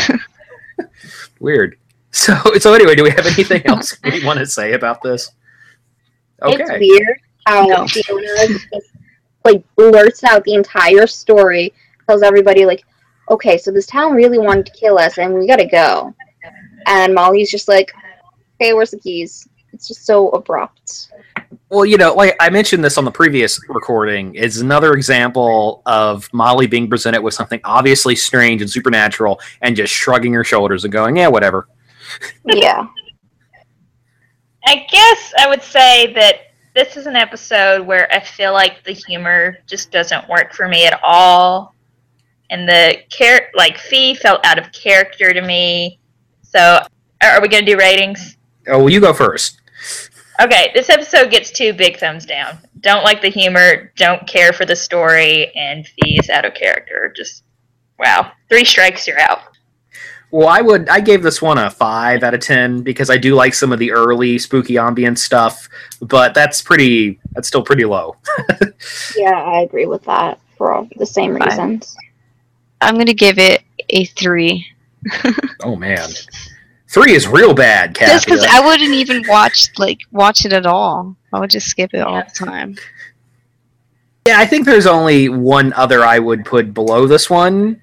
Weird. 1.40 1.76
So 2.12 2.34
so 2.58 2.74
anyway, 2.74 2.94
do 2.94 3.02
we 3.02 3.10
have 3.10 3.26
anything 3.26 3.66
else 3.66 3.96
we 4.04 4.24
want 4.24 4.38
to 4.38 4.46
say 4.46 4.72
about 4.72 5.02
this? 5.02 5.30
It's 6.42 6.60
Okay. 6.70 6.78
weird 6.78 7.18
how 7.46 7.66
No. 7.66 7.86
Fiona 7.86 8.46
just 8.48 8.66
like 9.44 9.62
blurts 9.76 10.24
out 10.24 10.44
the 10.44 10.54
entire 10.54 11.06
story, 11.06 11.72
tells 12.06 12.22
everybody 12.22 12.66
like, 12.66 12.84
"Okay, 13.30 13.56
so 13.56 13.70
this 13.70 13.86
town 13.86 14.12
really 14.14 14.38
wanted 14.38 14.66
to 14.66 14.72
kill 14.72 14.98
us, 14.98 15.18
and 15.18 15.34
we 15.34 15.46
gotta 15.46 15.66
go." 15.66 16.14
And 16.86 17.14
Molly's 17.14 17.50
just 17.50 17.68
like, 17.68 17.92
"Okay, 18.60 18.72
where's 18.74 18.90
the 18.90 18.98
keys?" 18.98 19.48
It's 19.72 19.86
just 19.88 20.04
so 20.04 20.28
abrupt. 20.30 21.10
Well, 21.70 21.86
you 21.86 21.96
know, 21.96 22.12
like 22.14 22.36
I 22.40 22.50
mentioned 22.50 22.84
this 22.84 22.98
on 22.98 23.04
the 23.04 23.10
previous 23.10 23.60
recording, 23.68 24.34
is 24.34 24.60
another 24.60 24.92
example 24.94 25.82
of 25.86 26.28
Molly 26.32 26.66
being 26.66 26.88
presented 26.88 27.22
with 27.22 27.32
something 27.34 27.60
obviously 27.64 28.16
strange 28.16 28.60
and 28.60 28.70
supernatural, 28.70 29.40
and 29.62 29.74
just 29.76 29.92
shrugging 29.92 30.32
her 30.34 30.44
shoulders 30.44 30.84
and 30.84 30.92
going, 30.92 31.16
"Yeah, 31.16 31.28
whatever." 31.28 31.66
Yeah, 32.44 32.86
I 34.66 34.86
guess 34.90 35.32
I 35.38 35.48
would 35.48 35.62
say 35.62 36.12
that 36.14 36.52
this 36.74 36.96
is 36.96 37.06
an 37.06 37.16
episode 37.16 37.86
where 37.86 38.12
I 38.12 38.20
feel 38.20 38.52
like 38.52 38.84
the 38.84 38.92
humor 38.92 39.58
just 39.66 39.90
doesn't 39.90 40.28
work 40.28 40.52
for 40.52 40.68
me 40.68 40.86
at 40.86 41.00
all, 41.02 41.74
and 42.50 42.68
the 42.68 42.98
char- 43.08 43.48
like 43.54 43.78
Fee 43.78 44.14
felt 44.14 44.44
out 44.44 44.58
of 44.58 44.70
character 44.72 45.32
to 45.32 45.42
me. 45.42 45.98
So, 46.42 46.80
are 47.22 47.30
are 47.30 47.40
we 47.40 47.48
gonna 47.48 47.66
do 47.66 47.76
ratings? 47.76 48.36
Oh, 48.68 48.78
well, 48.78 48.90
you 48.90 49.00
go 49.00 49.12
first. 49.12 49.60
Okay, 50.40 50.70
this 50.74 50.88
episode 50.88 51.30
gets 51.30 51.50
two 51.50 51.72
big 51.72 51.98
thumbs 51.98 52.24
down. 52.24 52.58
Don't 52.80 53.04
like 53.04 53.20
the 53.20 53.28
humor, 53.28 53.92
don't 53.96 54.26
care 54.26 54.52
for 54.52 54.64
the 54.64 54.76
story, 54.76 55.54
and 55.54 55.86
Fee 55.86 56.18
is 56.18 56.30
out 56.30 56.44
of 56.44 56.54
character. 56.54 57.12
Just 57.14 57.44
wow, 57.98 58.32
three 58.48 58.64
strikes, 58.64 59.06
you're 59.06 59.20
out. 59.20 59.49
Well, 60.32 60.48
I 60.48 60.60
would. 60.60 60.88
I 60.88 61.00
gave 61.00 61.22
this 61.22 61.42
one 61.42 61.58
a 61.58 61.68
five 61.70 62.22
out 62.22 62.34
of 62.34 62.40
ten 62.40 62.82
because 62.82 63.10
I 63.10 63.16
do 63.16 63.34
like 63.34 63.52
some 63.52 63.72
of 63.72 63.78
the 63.80 63.90
early 63.90 64.38
spooky 64.38 64.78
ambient 64.78 65.18
stuff, 65.18 65.68
but 66.00 66.34
that's 66.34 66.62
pretty. 66.62 67.18
That's 67.32 67.48
still 67.48 67.62
pretty 67.62 67.84
low. 67.84 68.16
yeah, 69.16 69.32
I 69.42 69.60
agree 69.62 69.86
with 69.86 70.04
that 70.04 70.38
for 70.56 70.72
all 70.72 70.88
the 70.96 71.06
same 71.06 71.36
Fine. 71.36 71.48
reasons. 71.48 71.96
I'm 72.80 72.94
going 72.94 73.06
to 73.06 73.14
give 73.14 73.38
it 73.38 73.62
a 73.90 74.04
3. 74.06 74.66
Oh 75.62 75.76
man, 75.76 76.08
three 76.88 77.12
is 77.12 77.26
real 77.28 77.52
bad, 77.52 77.94
Kathy. 77.94 78.12
Just 78.12 78.24
because 78.26 78.44
I 78.44 78.60
wouldn't 78.64 78.94
even 78.94 79.22
watch 79.28 79.68
like 79.78 79.98
watch 80.12 80.44
it 80.46 80.52
at 80.54 80.64
all. 80.64 81.14
I 81.32 81.40
would 81.40 81.50
just 81.50 81.66
skip 81.68 81.92
it 81.92 82.00
all 82.00 82.16
Yeah. 82.16 82.24
the 82.24 82.46
time. 82.46 82.76
yeah, 84.26 84.38
I 84.38 84.46
think 84.46 84.64
there's 84.64 84.86
only 84.86 85.28
one 85.28 85.72
other 85.74 86.04
I 86.04 86.18
would 86.18 86.44
put 86.44 86.72
below 86.72 87.06
this 87.06 87.28
one, 87.28 87.80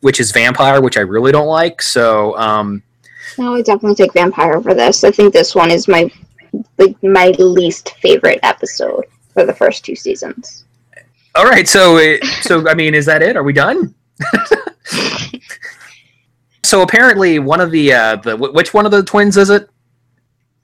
which 0.00 0.20
is 0.20 0.32
Vampire, 0.32 0.80
which 0.80 0.96
I 0.96 1.00
really 1.00 1.32
don't 1.32 1.46
like. 1.46 1.82
So, 1.82 2.36
um, 2.38 2.82
No, 3.38 3.54
I 3.54 3.62
definitely 3.62 3.96
take 3.96 4.12
Vampire 4.12 4.54
over 4.54 4.74
this. 4.74 5.04
I 5.04 5.10
think 5.10 5.32
this 5.32 5.54
one 5.54 5.70
is 5.70 5.88
my 5.88 6.10
like 6.78 7.00
my 7.02 7.28
least 7.38 7.94
favorite 8.00 8.40
episode 8.42 9.04
for 9.34 9.44
the 9.44 9.52
first 9.52 9.84
two 9.84 9.94
seasons. 9.94 10.64
all 11.34 11.44
right. 11.44 11.68
So, 11.68 11.98
it, 11.98 12.24
so 12.42 12.66
I 12.68 12.74
mean, 12.74 12.94
is 12.94 13.04
that 13.06 13.22
it? 13.22 13.36
Are 13.36 13.42
we 13.42 13.52
done? 13.52 13.94
so 16.62 16.82
apparently, 16.82 17.38
one 17.38 17.60
of 17.60 17.70
the 17.70 17.92
uh, 17.92 18.16
the 18.16 18.36
which 18.36 18.72
one 18.72 18.86
of 18.86 18.92
the 18.92 19.02
twins 19.02 19.36
is 19.36 19.50
it? 19.50 19.68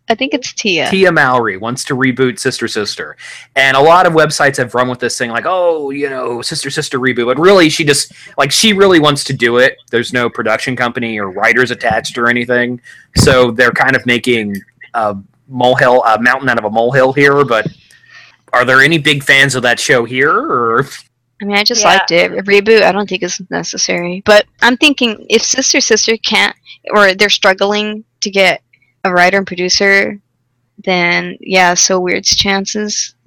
I 0.08 0.14
think 0.14 0.34
it's 0.34 0.52
Tia. 0.52 0.90
Tia 0.90 1.12
Mowry 1.12 1.56
wants 1.56 1.84
to 1.84 1.94
reboot 1.94 2.38
Sister 2.38 2.66
Sister, 2.68 3.16
and 3.56 3.76
a 3.76 3.80
lot 3.80 4.06
of 4.06 4.12
websites 4.12 4.56
have 4.56 4.74
run 4.74 4.88
with 4.88 4.98
this 4.98 5.16
thing 5.16 5.30
like, 5.30 5.44
oh, 5.46 5.90
you 5.90 6.10
know, 6.10 6.42
Sister 6.42 6.70
Sister 6.70 6.98
reboot, 6.98 7.26
but 7.26 7.38
really, 7.38 7.68
she 7.68 7.84
just 7.84 8.12
like 8.36 8.50
she 8.50 8.72
really 8.72 8.98
wants 8.98 9.24
to 9.24 9.32
do 9.32 9.58
it. 9.58 9.76
There's 9.90 10.12
no 10.12 10.28
production 10.28 10.74
company 10.76 11.18
or 11.18 11.30
writers 11.30 11.70
attached 11.70 12.18
or 12.18 12.28
anything, 12.28 12.80
so 13.16 13.50
they're 13.52 13.70
kind 13.70 13.94
of 13.94 14.04
making 14.04 14.56
a 14.94 15.16
molehill, 15.48 16.02
a 16.04 16.20
mountain 16.20 16.48
out 16.48 16.58
of 16.58 16.64
a 16.64 16.70
molehill 16.70 17.12
here. 17.12 17.44
But 17.44 17.68
are 18.52 18.64
there 18.64 18.80
any 18.80 18.98
big 18.98 19.22
fans 19.22 19.54
of 19.54 19.62
that 19.62 19.78
show 19.78 20.04
here? 20.04 20.36
Or 20.36 20.86
I 21.40 21.44
mean, 21.44 21.56
I 21.56 21.64
just 21.64 21.82
Yeah. 21.82 21.88
liked 21.88 22.10
it. 22.10 22.32
A 22.32 22.42
reboot, 22.42 22.82
I 22.82 22.92
don't 22.92 23.08
think 23.08 23.22
is 23.22 23.40
necessary. 23.50 24.22
But 24.24 24.46
I'm 24.60 24.76
thinking 24.76 25.26
if 25.30 25.42
Sister 25.42 25.80
Sister 25.80 26.16
can't, 26.18 26.56
or 26.92 27.14
they're 27.14 27.30
struggling 27.30 28.04
to 28.20 28.30
get 28.30 28.62
a 29.04 29.12
writer 29.12 29.38
and 29.38 29.46
producer, 29.46 30.20
then 30.84 31.36
yeah, 31.40 31.74
so 31.74 31.98
weird's 32.00 32.34
chances. 32.34 33.14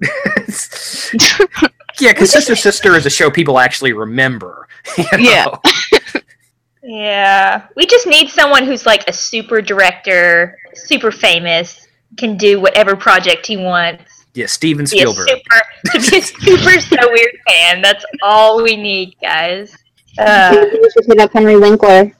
yeah, 2.00 2.12
because 2.12 2.30
Sister 2.30 2.56
Sister 2.56 2.96
is 2.96 3.06
a 3.06 3.10
show 3.10 3.30
people 3.30 3.58
actually 3.58 3.92
remember. 3.92 4.68
you 4.98 5.04
Yeah. 5.18 5.44
know? 5.46 5.60
Yeah, 6.82 7.66
we 7.74 7.84
just 7.86 8.06
need 8.06 8.28
someone 8.28 8.64
who's 8.64 8.86
like 8.86 9.02
a 9.08 9.12
super 9.12 9.60
director, 9.60 10.56
super 10.74 11.10
famous, 11.10 11.84
can 12.16 12.36
do 12.36 12.60
whatever 12.60 12.94
project 12.94 13.44
he 13.44 13.56
wants. 13.56 14.24
yeah, 14.34 14.46
Steven 14.46 14.84
Be 14.84 15.00
a 15.02 15.08
Spielberg. 15.08 15.28
super, 15.28 15.62
to 15.98 16.10
be 16.10 16.18
a 16.18 16.22
super 16.22 16.80
so 16.80 16.96
weird 17.10 17.36
fan. 17.48 17.82
That's 17.82 18.04
all 18.22 18.62
we 18.62 18.76
need, 18.76 19.16
guys. 19.20 19.76
Uh, 20.18 20.64
we 20.72 20.90
should 20.92 21.06
hit 21.06 21.18
up 21.18 21.32
Henry 21.32 21.56
Winkler. 21.58 22.12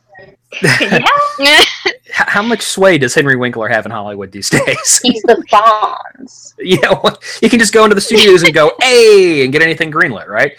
Yeah, 0.63 1.65
how 2.11 2.43
much 2.43 2.63
sway 2.63 2.99
does 2.99 3.15
Henry 3.15 3.37
Winkler 3.37 3.69
have 3.69 3.85
in 3.85 3.93
Hollywood 3.93 4.33
these 4.33 4.49
days? 4.51 5.01
He's 5.03 5.23
the 5.23 5.43
Fonz. 5.51 6.55
you 6.59 6.81
know, 6.81 7.03
you 7.43 7.51
can 7.51 7.59
just 7.59 7.73
go 7.73 7.85
into 7.85 7.95
the 7.95 8.01
studios 8.01 8.43
and 8.43 8.55
go, 8.55 8.73
"Hey," 8.81 9.45
and 9.45 9.53
get 9.53 9.63
anything 9.63 9.91
greenlit, 9.91 10.29
right? 10.29 10.53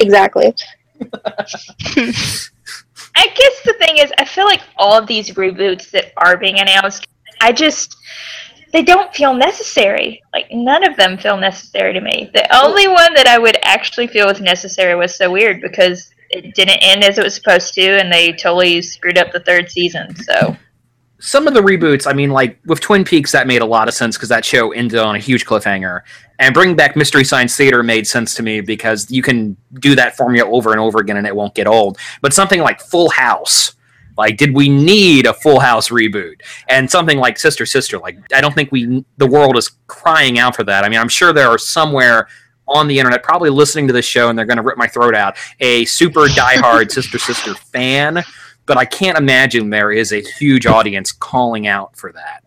Exactly. 0.00 0.54
I 3.14 3.26
guess 3.26 3.62
the 3.64 3.74
thing 3.78 3.98
is, 3.98 4.12
I 4.18 4.24
feel 4.24 4.44
like 4.44 4.62
all 4.76 4.96
of 4.96 5.06
these 5.06 5.30
reboots 5.30 5.90
that 5.90 6.12
are 6.16 6.36
being 6.36 6.60
announced, 6.60 7.06
I 7.40 7.52
just 7.52 7.96
they 8.72 8.82
don't 8.82 9.14
feel 9.14 9.34
necessary. 9.34 10.22
Like 10.32 10.46
none 10.50 10.86
of 10.88 10.96
them 10.96 11.18
feel 11.18 11.36
necessary 11.36 11.92
to 11.92 12.00
me. 12.00 12.30
The 12.32 12.46
only 12.56 12.88
one 12.88 13.12
that 13.14 13.26
I 13.26 13.38
would 13.38 13.58
actually 13.62 14.06
feel 14.06 14.26
was 14.26 14.40
necessary 14.40 14.94
was 14.94 15.14
so 15.14 15.30
weird 15.30 15.60
because 15.60 16.10
it 16.32 16.54
didn't 16.54 16.78
end 16.82 17.04
as 17.04 17.18
it 17.18 17.24
was 17.24 17.34
supposed 17.34 17.74
to, 17.74 18.00
and 18.00 18.12
they 18.12 18.32
totally 18.32 18.82
screwed 18.82 19.18
up 19.18 19.32
the 19.32 19.40
third 19.40 19.70
season. 19.70 20.14
So 20.16 20.56
some 21.22 21.46
of 21.46 21.54
the 21.54 21.60
reboots, 21.60 22.08
I 22.08 22.14
mean, 22.14 22.30
like 22.30 22.58
with 22.66 22.80
Twin 22.80 23.04
Peaks, 23.04 23.30
that 23.30 23.46
made 23.46 23.62
a 23.62 23.66
lot 23.66 23.86
of 23.86 23.94
sense 23.94 24.16
because 24.16 24.28
that 24.30 24.44
show 24.44 24.72
ended 24.72 24.98
on 24.98 25.14
a 25.14 25.20
huge 25.20 25.46
cliffhanger. 25.46 26.00
And 26.40 26.52
bringing 26.52 26.74
back 26.74 26.96
Mystery 26.96 27.22
Science 27.22 27.56
Theater 27.56 27.84
made 27.84 28.08
sense 28.08 28.34
to 28.34 28.42
me 28.42 28.60
because 28.60 29.08
you 29.08 29.22
can 29.22 29.56
do 29.74 29.94
that 29.94 30.16
formula 30.16 30.50
over 30.50 30.72
and 30.72 30.80
over 30.80 30.98
again 30.98 31.16
and 31.16 31.26
it 31.26 31.36
won't 31.36 31.54
get 31.54 31.68
old. 31.68 31.96
But 32.22 32.32
something 32.32 32.60
like 32.60 32.80
Full 32.80 33.08
House, 33.10 33.76
like, 34.18 34.36
did 34.36 34.52
we 34.52 34.68
need 34.68 35.26
a 35.26 35.32
Full 35.32 35.60
House 35.60 35.90
reboot? 35.90 36.40
And 36.68 36.90
something 36.90 37.18
like 37.18 37.38
Sister 37.38 37.66
Sister, 37.66 37.98
like, 37.98 38.18
I 38.34 38.40
don't 38.40 38.52
think 38.52 38.72
we 38.72 39.04
the 39.18 39.26
world 39.26 39.56
is 39.56 39.70
crying 39.86 40.40
out 40.40 40.56
for 40.56 40.64
that. 40.64 40.84
I 40.84 40.88
mean, 40.88 40.98
I'm 40.98 41.08
sure 41.08 41.32
there 41.32 41.48
are 41.48 41.58
somewhere 41.58 42.26
on 42.68 42.88
the 42.88 42.98
internet, 42.98 43.22
probably 43.22 43.50
listening 43.50 43.86
to 43.86 43.92
this 43.92 44.06
show, 44.06 44.28
and 44.28 44.38
they're 44.38 44.46
going 44.46 44.56
to 44.56 44.62
rip 44.62 44.78
my 44.78 44.86
throat 44.86 45.14
out, 45.14 45.36
a 45.60 45.84
super 45.84 46.26
diehard 46.26 46.90
Sister 46.90 47.18
Sister 47.18 47.54
fan 47.54 48.22
but 48.66 48.78
I 48.78 48.84
can't 48.84 49.18
imagine 49.18 49.70
there 49.70 49.92
is 49.92 50.12
a 50.12 50.20
huge 50.20 50.66
audience 50.66 51.12
calling 51.12 51.66
out 51.66 51.96
for 51.96 52.12
that. 52.12 52.44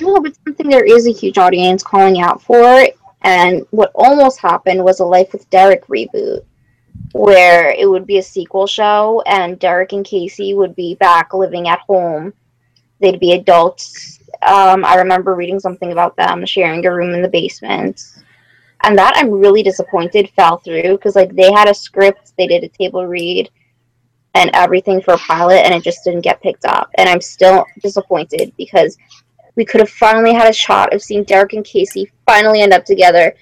No, 0.00 0.20
but 0.20 0.34
something 0.44 0.68
there 0.68 0.84
is 0.84 1.06
a 1.06 1.12
huge 1.12 1.38
audience 1.38 1.82
calling 1.82 2.20
out 2.20 2.42
for. 2.42 2.86
And 3.22 3.64
what 3.70 3.92
almost 3.94 4.40
happened 4.40 4.82
was 4.82 5.00
a 5.00 5.04
Life 5.04 5.32
with 5.32 5.48
Derek 5.50 5.86
reboot, 5.86 6.40
where 7.12 7.70
it 7.70 7.88
would 7.88 8.06
be 8.06 8.18
a 8.18 8.22
sequel 8.22 8.66
show, 8.66 9.22
and 9.26 9.58
Derek 9.58 9.92
and 9.92 10.04
Casey 10.04 10.54
would 10.54 10.74
be 10.74 10.96
back 10.96 11.32
living 11.32 11.68
at 11.68 11.78
home. 11.80 12.32
They'd 12.98 13.20
be 13.20 13.32
adults. 13.32 14.18
Um, 14.42 14.84
I 14.84 14.96
remember 14.96 15.34
reading 15.34 15.60
something 15.60 15.92
about 15.92 16.16
them 16.16 16.44
sharing 16.44 16.84
a 16.84 16.92
room 16.92 17.14
in 17.14 17.22
the 17.22 17.28
basement. 17.28 18.02
And 18.84 18.98
that 18.98 19.14
I'm 19.16 19.30
really 19.30 19.62
disappointed 19.62 20.30
fell 20.30 20.58
through 20.58 20.96
because 20.96 21.16
like 21.16 21.34
they 21.34 21.52
had 21.52 21.68
a 21.68 21.74
script, 21.74 22.32
they 22.36 22.46
did 22.46 22.64
a 22.64 22.68
table 22.68 23.06
read, 23.06 23.50
and 24.34 24.50
everything 24.54 25.00
for 25.00 25.14
a 25.14 25.18
pilot 25.18 25.64
and 25.64 25.74
it 25.74 25.82
just 25.82 26.04
didn't 26.04 26.22
get 26.22 26.42
picked 26.42 26.64
up. 26.64 26.90
And 26.96 27.08
I'm 27.08 27.20
still 27.20 27.64
disappointed 27.82 28.52
because 28.56 28.96
we 29.56 29.64
could 29.64 29.80
have 29.80 29.90
finally 29.90 30.32
had 30.32 30.48
a 30.48 30.52
shot 30.52 30.94
of 30.94 31.02
seeing 31.02 31.24
Derek 31.24 31.52
and 31.52 31.64
Casey 31.64 32.10
finally 32.26 32.62
end 32.62 32.72
up 32.72 32.84
together 32.84 33.34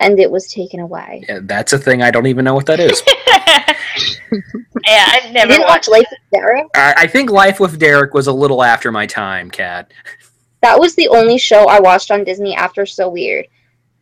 and 0.00 0.18
it 0.18 0.30
was 0.30 0.50
taken 0.50 0.80
away. 0.80 1.24
Yeah, 1.28 1.40
that's 1.42 1.72
a 1.72 1.78
thing 1.78 2.02
I 2.02 2.10
don't 2.10 2.26
even 2.26 2.44
know 2.44 2.54
what 2.54 2.66
that 2.66 2.80
is. 2.80 3.02
yeah, 4.86 5.06
I've 5.08 5.32
never 5.32 5.52
you 5.52 5.58
didn't 5.58 5.68
watch 5.68 5.88
Life 5.88 6.06
with 6.10 6.20
Derek. 6.32 6.66
I, 6.74 6.94
I 6.98 7.06
think 7.06 7.30
Life 7.30 7.60
with 7.60 7.78
Derek 7.78 8.14
was 8.14 8.26
a 8.26 8.32
little 8.32 8.64
after 8.64 8.90
my 8.90 9.06
time, 9.06 9.50
Kat. 9.50 9.92
That 10.62 10.78
was 10.78 10.94
the 10.94 11.08
only 11.08 11.38
show 11.38 11.66
I 11.66 11.80
watched 11.80 12.10
on 12.10 12.24
Disney 12.24 12.56
after 12.56 12.86
So 12.86 13.08
Weird 13.08 13.46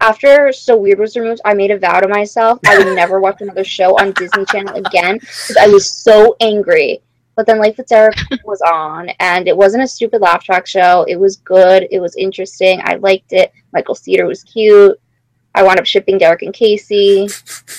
after 0.00 0.52
So 0.52 0.76
Weird 0.76 0.98
was 0.98 1.16
removed, 1.16 1.40
I 1.44 1.54
made 1.54 1.70
a 1.70 1.78
vow 1.78 2.00
to 2.00 2.08
myself 2.08 2.58
I 2.66 2.78
would 2.78 2.94
never 2.94 3.20
watch 3.20 3.40
another 3.40 3.64
show 3.64 3.98
on 3.98 4.12
Disney 4.12 4.44
Channel 4.46 4.74
again 4.74 5.18
because 5.18 5.56
I 5.56 5.66
was 5.66 5.90
so 5.90 6.36
angry. 6.40 7.00
But 7.36 7.46
then 7.46 7.58
Life 7.58 7.78
with 7.78 7.86
Derek 7.86 8.18
was 8.44 8.60
on, 8.60 9.08
and 9.20 9.48
it 9.48 9.56
wasn't 9.56 9.82
a 9.82 9.88
stupid 9.88 10.20
laugh 10.20 10.44
track 10.44 10.66
show. 10.66 11.04
It 11.08 11.16
was 11.16 11.36
good. 11.36 11.88
It 11.90 12.00
was 12.00 12.14
interesting. 12.16 12.80
I 12.84 12.96
liked 12.96 13.32
it. 13.32 13.52
Michael 13.72 13.94
Seater 13.94 14.26
was 14.26 14.42
cute. 14.42 15.00
I 15.54 15.62
wound 15.62 15.80
up 15.80 15.86
shipping 15.86 16.18
Derek 16.18 16.42
and 16.42 16.54
Casey, 16.54 17.28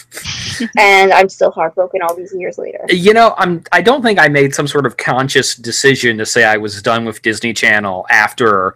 and 0.77 1.13
I'm 1.13 1.29
still 1.29 1.51
heartbroken 1.51 2.01
all 2.01 2.15
these 2.15 2.33
years 2.33 2.57
later. 2.57 2.83
You 2.89 3.13
know, 3.13 3.33
I'm. 3.37 3.63
I 3.71 3.81
don't 3.81 4.01
think 4.01 4.19
I 4.19 4.27
made 4.27 4.53
some 4.53 4.67
sort 4.67 4.85
of 4.85 4.97
conscious 4.97 5.55
decision 5.55 6.17
to 6.17 6.25
say 6.25 6.43
I 6.43 6.57
was 6.57 6.81
done 6.81 7.05
with 7.05 7.21
Disney 7.21 7.53
Channel 7.53 8.05
after 8.09 8.75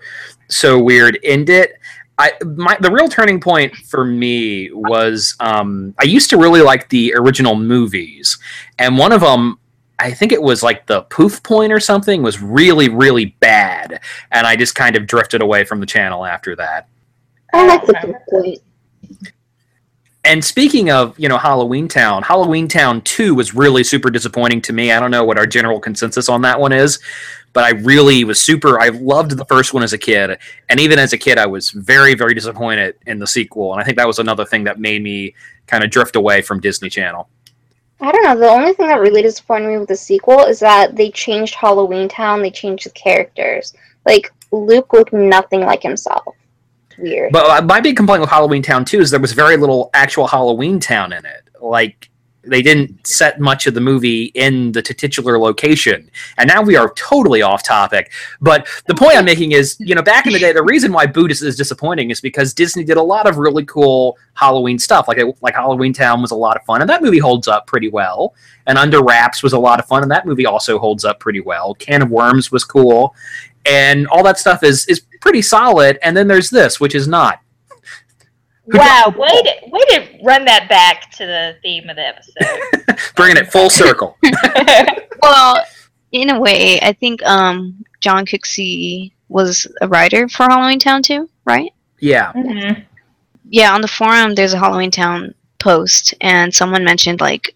So 0.50 0.82
Weird 0.82 1.20
ended. 1.24 1.72
I 2.18 2.32
my 2.46 2.78
the 2.80 2.92
real 2.92 3.10
turning 3.10 3.40
point 3.40 3.76
for 3.76 4.06
me 4.06 4.72
was 4.72 5.36
um, 5.40 5.94
I 6.00 6.06
used 6.06 6.30
to 6.30 6.38
really 6.38 6.62
like 6.62 6.90
the 6.90 7.14
original 7.16 7.56
movies, 7.56 8.38
and 8.80 8.98
one 8.98 9.12
of 9.12 9.22
them 9.22 9.60
I 10.00 10.12
think 10.12 10.32
it 10.32 10.42
was 10.42 10.64
like 10.64 10.86
the 10.86 11.04
Poof 11.04 11.44
Point 11.44 11.74
or 11.74 11.80
something 11.80 12.22
was 12.22 12.42
really 12.42 12.90
really 12.90 13.36
bad, 13.40 14.00
and 14.32 14.48
I 14.48 14.56
just 14.56 14.76
kind 14.76 14.96
of 14.96 15.08
drifted 15.08 15.42
away 15.42 15.66
from 15.66 15.80
the 15.80 15.86
channel 15.86 16.26
after 16.26 16.56
that. 16.56 16.88
I 17.54 17.68
like 17.68 17.86
the 17.86 17.94
Poof 17.94 18.16
Point. 18.30 18.60
And 20.26 20.44
speaking 20.44 20.90
of, 20.90 21.18
you 21.20 21.30
know, 21.30 21.38
Halloween 21.38 21.88
Town, 21.88 22.24
Halloween 22.24 22.68
Town 22.68 23.02
2 23.02 23.36
was 23.36 23.54
really 23.54 23.84
super 23.84 24.10
disappointing 24.10 24.60
to 24.64 24.74
me. 24.74 24.92
I 24.92 25.00
don't 25.00 25.12
know 25.12 25.24
what 25.24 25.38
our 25.38 25.46
general 25.46 25.80
consensus 25.80 26.30
on 26.30 26.42
that 26.42 26.60
one 26.60 26.72
is, 26.72 26.98
but 27.56 27.64
I 27.64 27.70
really 27.70 28.24
was 28.26 28.40
super 28.40 28.80
I 28.80 28.90
loved 28.90 29.32
the 29.32 29.46
first 29.46 29.74
one 29.74 29.82
as 29.82 29.94
a 29.94 29.98
kid, 29.98 30.38
and 30.70 30.80
even 30.80 31.00
as 31.00 31.14
a 31.14 31.18
kid 31.18 31.40
I 31.40 31.48
was 31.48 31.72
very 31.72 32.14
very 32.14 32.36
disappointed 32.36 32.96
in 33.08 33.18
the 33.18 33.26
sequel, 33.26 33.72
and 33.72 33.82
I 33.82 33.86
think 33.86 33.98
that 33.98 34.06
was 34.06 34.20
another 34.20 34.46
thing 34.46 34.66
that 34.66 34.80
made 34.80 35.02
me 35.02 35.34
kind 35.66 35.84
of 35.84 35.90
drift 35.90 36.16
away 36.16 36.44
from 36.44 36.60
Disney 36.60 36.90
Channel. 36.90 37.28
I 38.02 38.12
don't 38.12 38.24
know. 38.26 38.38
The 38.38 38.50
only 38.50 38.74
thing 38.74 38.88
that 38.88 39.00
really 39.00 39.22
disappointed 39.22 39.70
me 39.70 39.78
with 39.78 39.88
the 39.88 39.96
sequel 39.96 40.42
is 40.42 40.60
that 40.60 40.98
they 40.98 41.10
changed 41.10 41.56
Halloween 41.56 42.10
Town. 42.10 42.42
They 42.42 42.52
changed 42.52 42.86
the 42.86 42.90
characters. 42.90 43.74
Like 44.06 44.32
Luke 44.52 44.92
looked 44.92 45.14
nothing 45.14 45.62
like 45.62 45.82
himself 45.82 46.36
weird. 46.98 47.32
But 47.32 47.64
uh, 47.64 47.66
my 47.66 47.80
big 47.80 47.96
complaint 47.96 48.20
with 48.20 48.30
Halloween 48.30 48.62
Town 48.62 48.84
too 48.84 49.00
is 49.00 49.12
there 49.12 49.20
was 49.22 49.32
very 49.32 49.56
little 49.56 49.90
actual 49.94 50.28
Halloween 50.28 50.80
Town 50.80 51.14
in 51.14 51.26
it. 51.26 51.44
Like 51.62 52.10
they 52.48 52.62
didn't 52.62 53.06
set 53.06 53.40
much 53.40 53.68
of 53.68 53.74
the 53.74 53.82
movie 53.82 54.26
in 54.36 54.72
the 54.72 54.82
titular 54.82 55.38
location. 55.40 56.10
And 56.38 56.48
now 56.48 56.62
we 56.62 56.76
are 56.76 56.94
totally 56.94 57.42
off 57.42 57.64
topic. 57.64 58.12
But 58.42 58.68
the 58.88 58.96
point 58.96 59.18
I'm 59.18 59.26
making 59.26 59.52
is, 59.52 59.78
you 59.80 59.96
know, 59.96 60.02
back 60.02 60.26
in 60.26 60.34
the 60.34 60.40
day, 60.40 60.52
the 60.52 60.64
reason 60.64 60.92
why 60.92 61.06
Buddhist 61.06 61.44
is 61.44 61.56
disappointing 61.56 62.12
is 62.12 62.22
because 62.22 62.54
Disney 62.54 62.84
did 62.84 62.98
a 62.98 63.04
lot 63.04 63.28
of 63.28 63.38
really 63.38 63.66
cool 63.66 64.18
Halloween 64.34 64.80
stuff. 64.80 65.08
Like 65.08 65.20
like 65.42 65.56
Halloween 65.56 65.94
Town 65.94 66.22
was 66.22 66.32
a 66.32 66.36
lot 66.36 66.56
of 66.56 66.64
fun, 66.64 66.82
and 66.82 66.90
that 66.90 67.02
movie 67.02 67.20
holds 67.20 67.48
up 67.48 67.68
pretty 67.68 67.90
well. 67.90 68.34
And 68.68 68.78
Under 68.78 69.04
Wraps 69.04 69.44
was 69.44 69.54
a 69.54 69.60
lot 69.60 69.80
of 69.80 69.86
fun, 69.86 70.02
and 70.04 70.12
that 70.12 70.26
movie 70.26 70.46
also 70.46 70.78
holds 70.80 71.06
up 71.06 71.20
pretty 71.20 71.42
well. 71.42 71.76
Can 71.76 72.02
of 72.02 72.10
Worms 72.10 72.52
was 72.52 72.64
cool, 72.64 73.16
and 73.66 74.08
all 74.08 74.24
that 74.24 74.38
stuff 74.38 74.64
is 74.64 74.86
is 74.88 75.02
pretty 75.22 75.42
solid. 75.42 75.98
And 76.04 76.16
then 76.16 76.28
there's 76.28 76.50
this, 76.50 76.80
which 76.80 76.96
is 76.96 77.08
not. 77.08 77.40
Wow, 78.68 79.14
way 79.18 79.30
to, 79.30 79.70
way 79.70 79.80
to 79.90 80.20
run 80.24 80.46
that 80.46 80.68
back 80.68 81.12
to 81.18 81.26
the 81.26 81.58
theme 81.62 81.90
of 81.90 81.96
the 81.96 82.08
episode. 82.08 83.14
Bringing 83.16 83.38
it 83.38 83.52
full 83.52 83.70
circle. 83.70 84.18
well, 85.22 85.64
in 86.12 86.30
a 86.30 86.40
way, 86.40 86.80
I 86.82 86.94
think 86.94 87.24
um, 87.24 87.84
John 88.00 88.26
Cooksey 88.26 89.12
was 89.30 89.68
a 89.82 89.88
writer 89.88 90.28
for 90.30 90.44
Halloween 90.44 90.80
Town 90.80 91.04
too, 91.04 91.30
right? 91.46 91.72
Yeah. 92.00 92.32
Mm-hmm. 92.34 92.82
Yeah, 93.50 93.74
on 93.74 93.82
the 93.82 93.88
forum, 93.88 94.36
there's 94.36 94.54
a 94.54 94.60
Halloween 94.60 94.92
Town 94.92 95.34
post, 95.60 96.14
and 96.22 96.54
someone 96.54 96.84
mentioned 96.84 97.22
like 97.22 97.56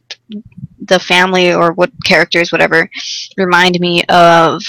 the 0.80 1.00
family 1.00 1.54
or 1.54 1.74
what 1.74 1.92
characters, 2.04 2.52
whatever, 2.52 2.90
remind 3.38 3.80
me 3.80 4.04
of 4.06 4.64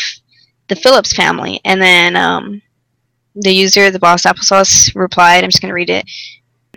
the 0.69 0.77
Phillips 0.77 1.13
family. 1.13 1.61
And 1.65 1.81
then 1.81 2.17
um, 2.17 2.63
the 3.35 3.53
user, 3.53 3.91
the 3.91 3.99
boss 3.99 4.23
applesauce, 4.23 4.95
replied, 4.95 5.45
I'm 5.45 5.51
just 5.51 5.63
going 5.63 5.71
to 5.71 5.75
read 5.75 5.91
it. 5.91 6.05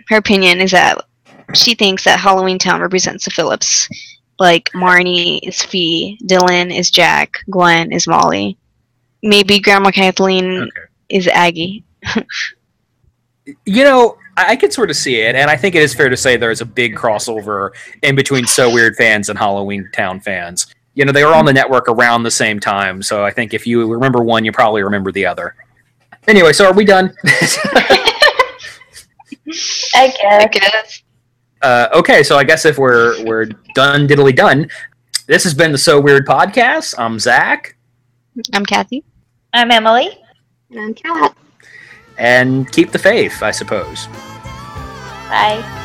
Her 0.08 0.16
opinion 0.16 0.60
is 0.60 0.70
that 0.72 1.04
she 1.54 1.74
thinks 1.74 2.04
that 2.04 2.18
Halloween 2.18 2.58
Town 2.58 2.80
represents 2.80 3.24
the 3.24 3.30
Phillips. 3.30 3.88
Like 4.38 4.70
Marnie 4.74 5.40
is 5.42 5.62
Fee, 5.62 6.18
Dylan 6.24 6.76
is 6.76 6.90
Jack, 6.90 7.38
Gwen 7.50 7.92
is 7.92 8.06
Molly. 8.06 8.58
Maybe 9.22 9.60
Grandma 9.60 9.90
Kathleen 9.90 10.62
okay. 10.62 10.70
is 11.08 11.28
Aggie. 11.28 11.84
you 13.64 13.84
know, 13.84 14.18
I 14.36 14.56
could 14.56 14.72
sort 14.72 14.90
of 14.90 14.96
see 14.96 15.20
it, 15.20 15.36
and 15.36 15.48
I 15.48 15.56
think 15.56 15.74
it 15.74 15.82
is 15.82 15.94
fair 15.94 16.08
to 16.08 16.16
say 16.16 16.36
there 16.36 16.50
is 16.50 16.60
a 16.60 16.66
big 16.66 16.96
crossover 16.96 17.70
in 18.02 18.16
between 18.16 18.46
So 18.46 18.72
Weird 18.72 18.96
fans 18.96 19.28
and 19.28 19.38
Halloween 19.38 19.88
Town 19.92 20.18
fans. 20.18 20.66
You 20.94 21.04
know, 21.04 21.12
they 21.12 21.24
were 21.24 21.34
on 21.34 21.44
the 21.44 21.52
network 21.52 21.88
around 21.88 22.24
the 22.24 22.30
same 22.30 22.58
time, 22.58 23.02
so 23.02 23.24
I 23.24 23.30
think 23.30 23.54
if 23.54 23.66
you 23.66 23.92
remember 23.92 24.22
one, 24.22 24.44
you 24.44 24.52
probably 24.52 24.82
remember 24.82 25.12
the 25.12 25.26
other. 25.26 25.54
Anyway, 26.26 26.52
so 26.52 26.66
are 26.66 26.72
we 26.72 26.84
done? 26.84 27.14
I 29.94 30.08
guess. 30.08 30.22
I 30.22 30.48
guess. 30.50 31.02
Uh, 31.62 31.88
okay, 31.94 32.22
so 32.22 32.36
I 32.36 32.44
guess 32.44 32.64
if 32.64 32.78
we're 32.78 33.24
we're 33.24 33.46
done, 33.74 34.06
diddly 34.06 34.34
done. 34.34 34.68
This 35.26 35.44
has 35.44 35.54
been 35.54 35.72
the 35.72 35.78
So 35.78 36.00
Weird 36.00 36.26
podcast. 36.26 36.94
I'm 36.98 37.18
Zach. 37.18 37.76
I'm 38.52 38.66
Kathy. 38.66 39.04
I'm 39.52 39.70
Emily. 39.70 40.18
And 40.70 40.80
I'm 40.80 40.94
Kat. 40.94 41.36
And 42.18 42.70
keep 42.72 42.90
the 42.90 42.98
faith, 42.98 43.42
I 43.42 43.50
suppose. 43.50 44.06
Bye. 45.28 45.83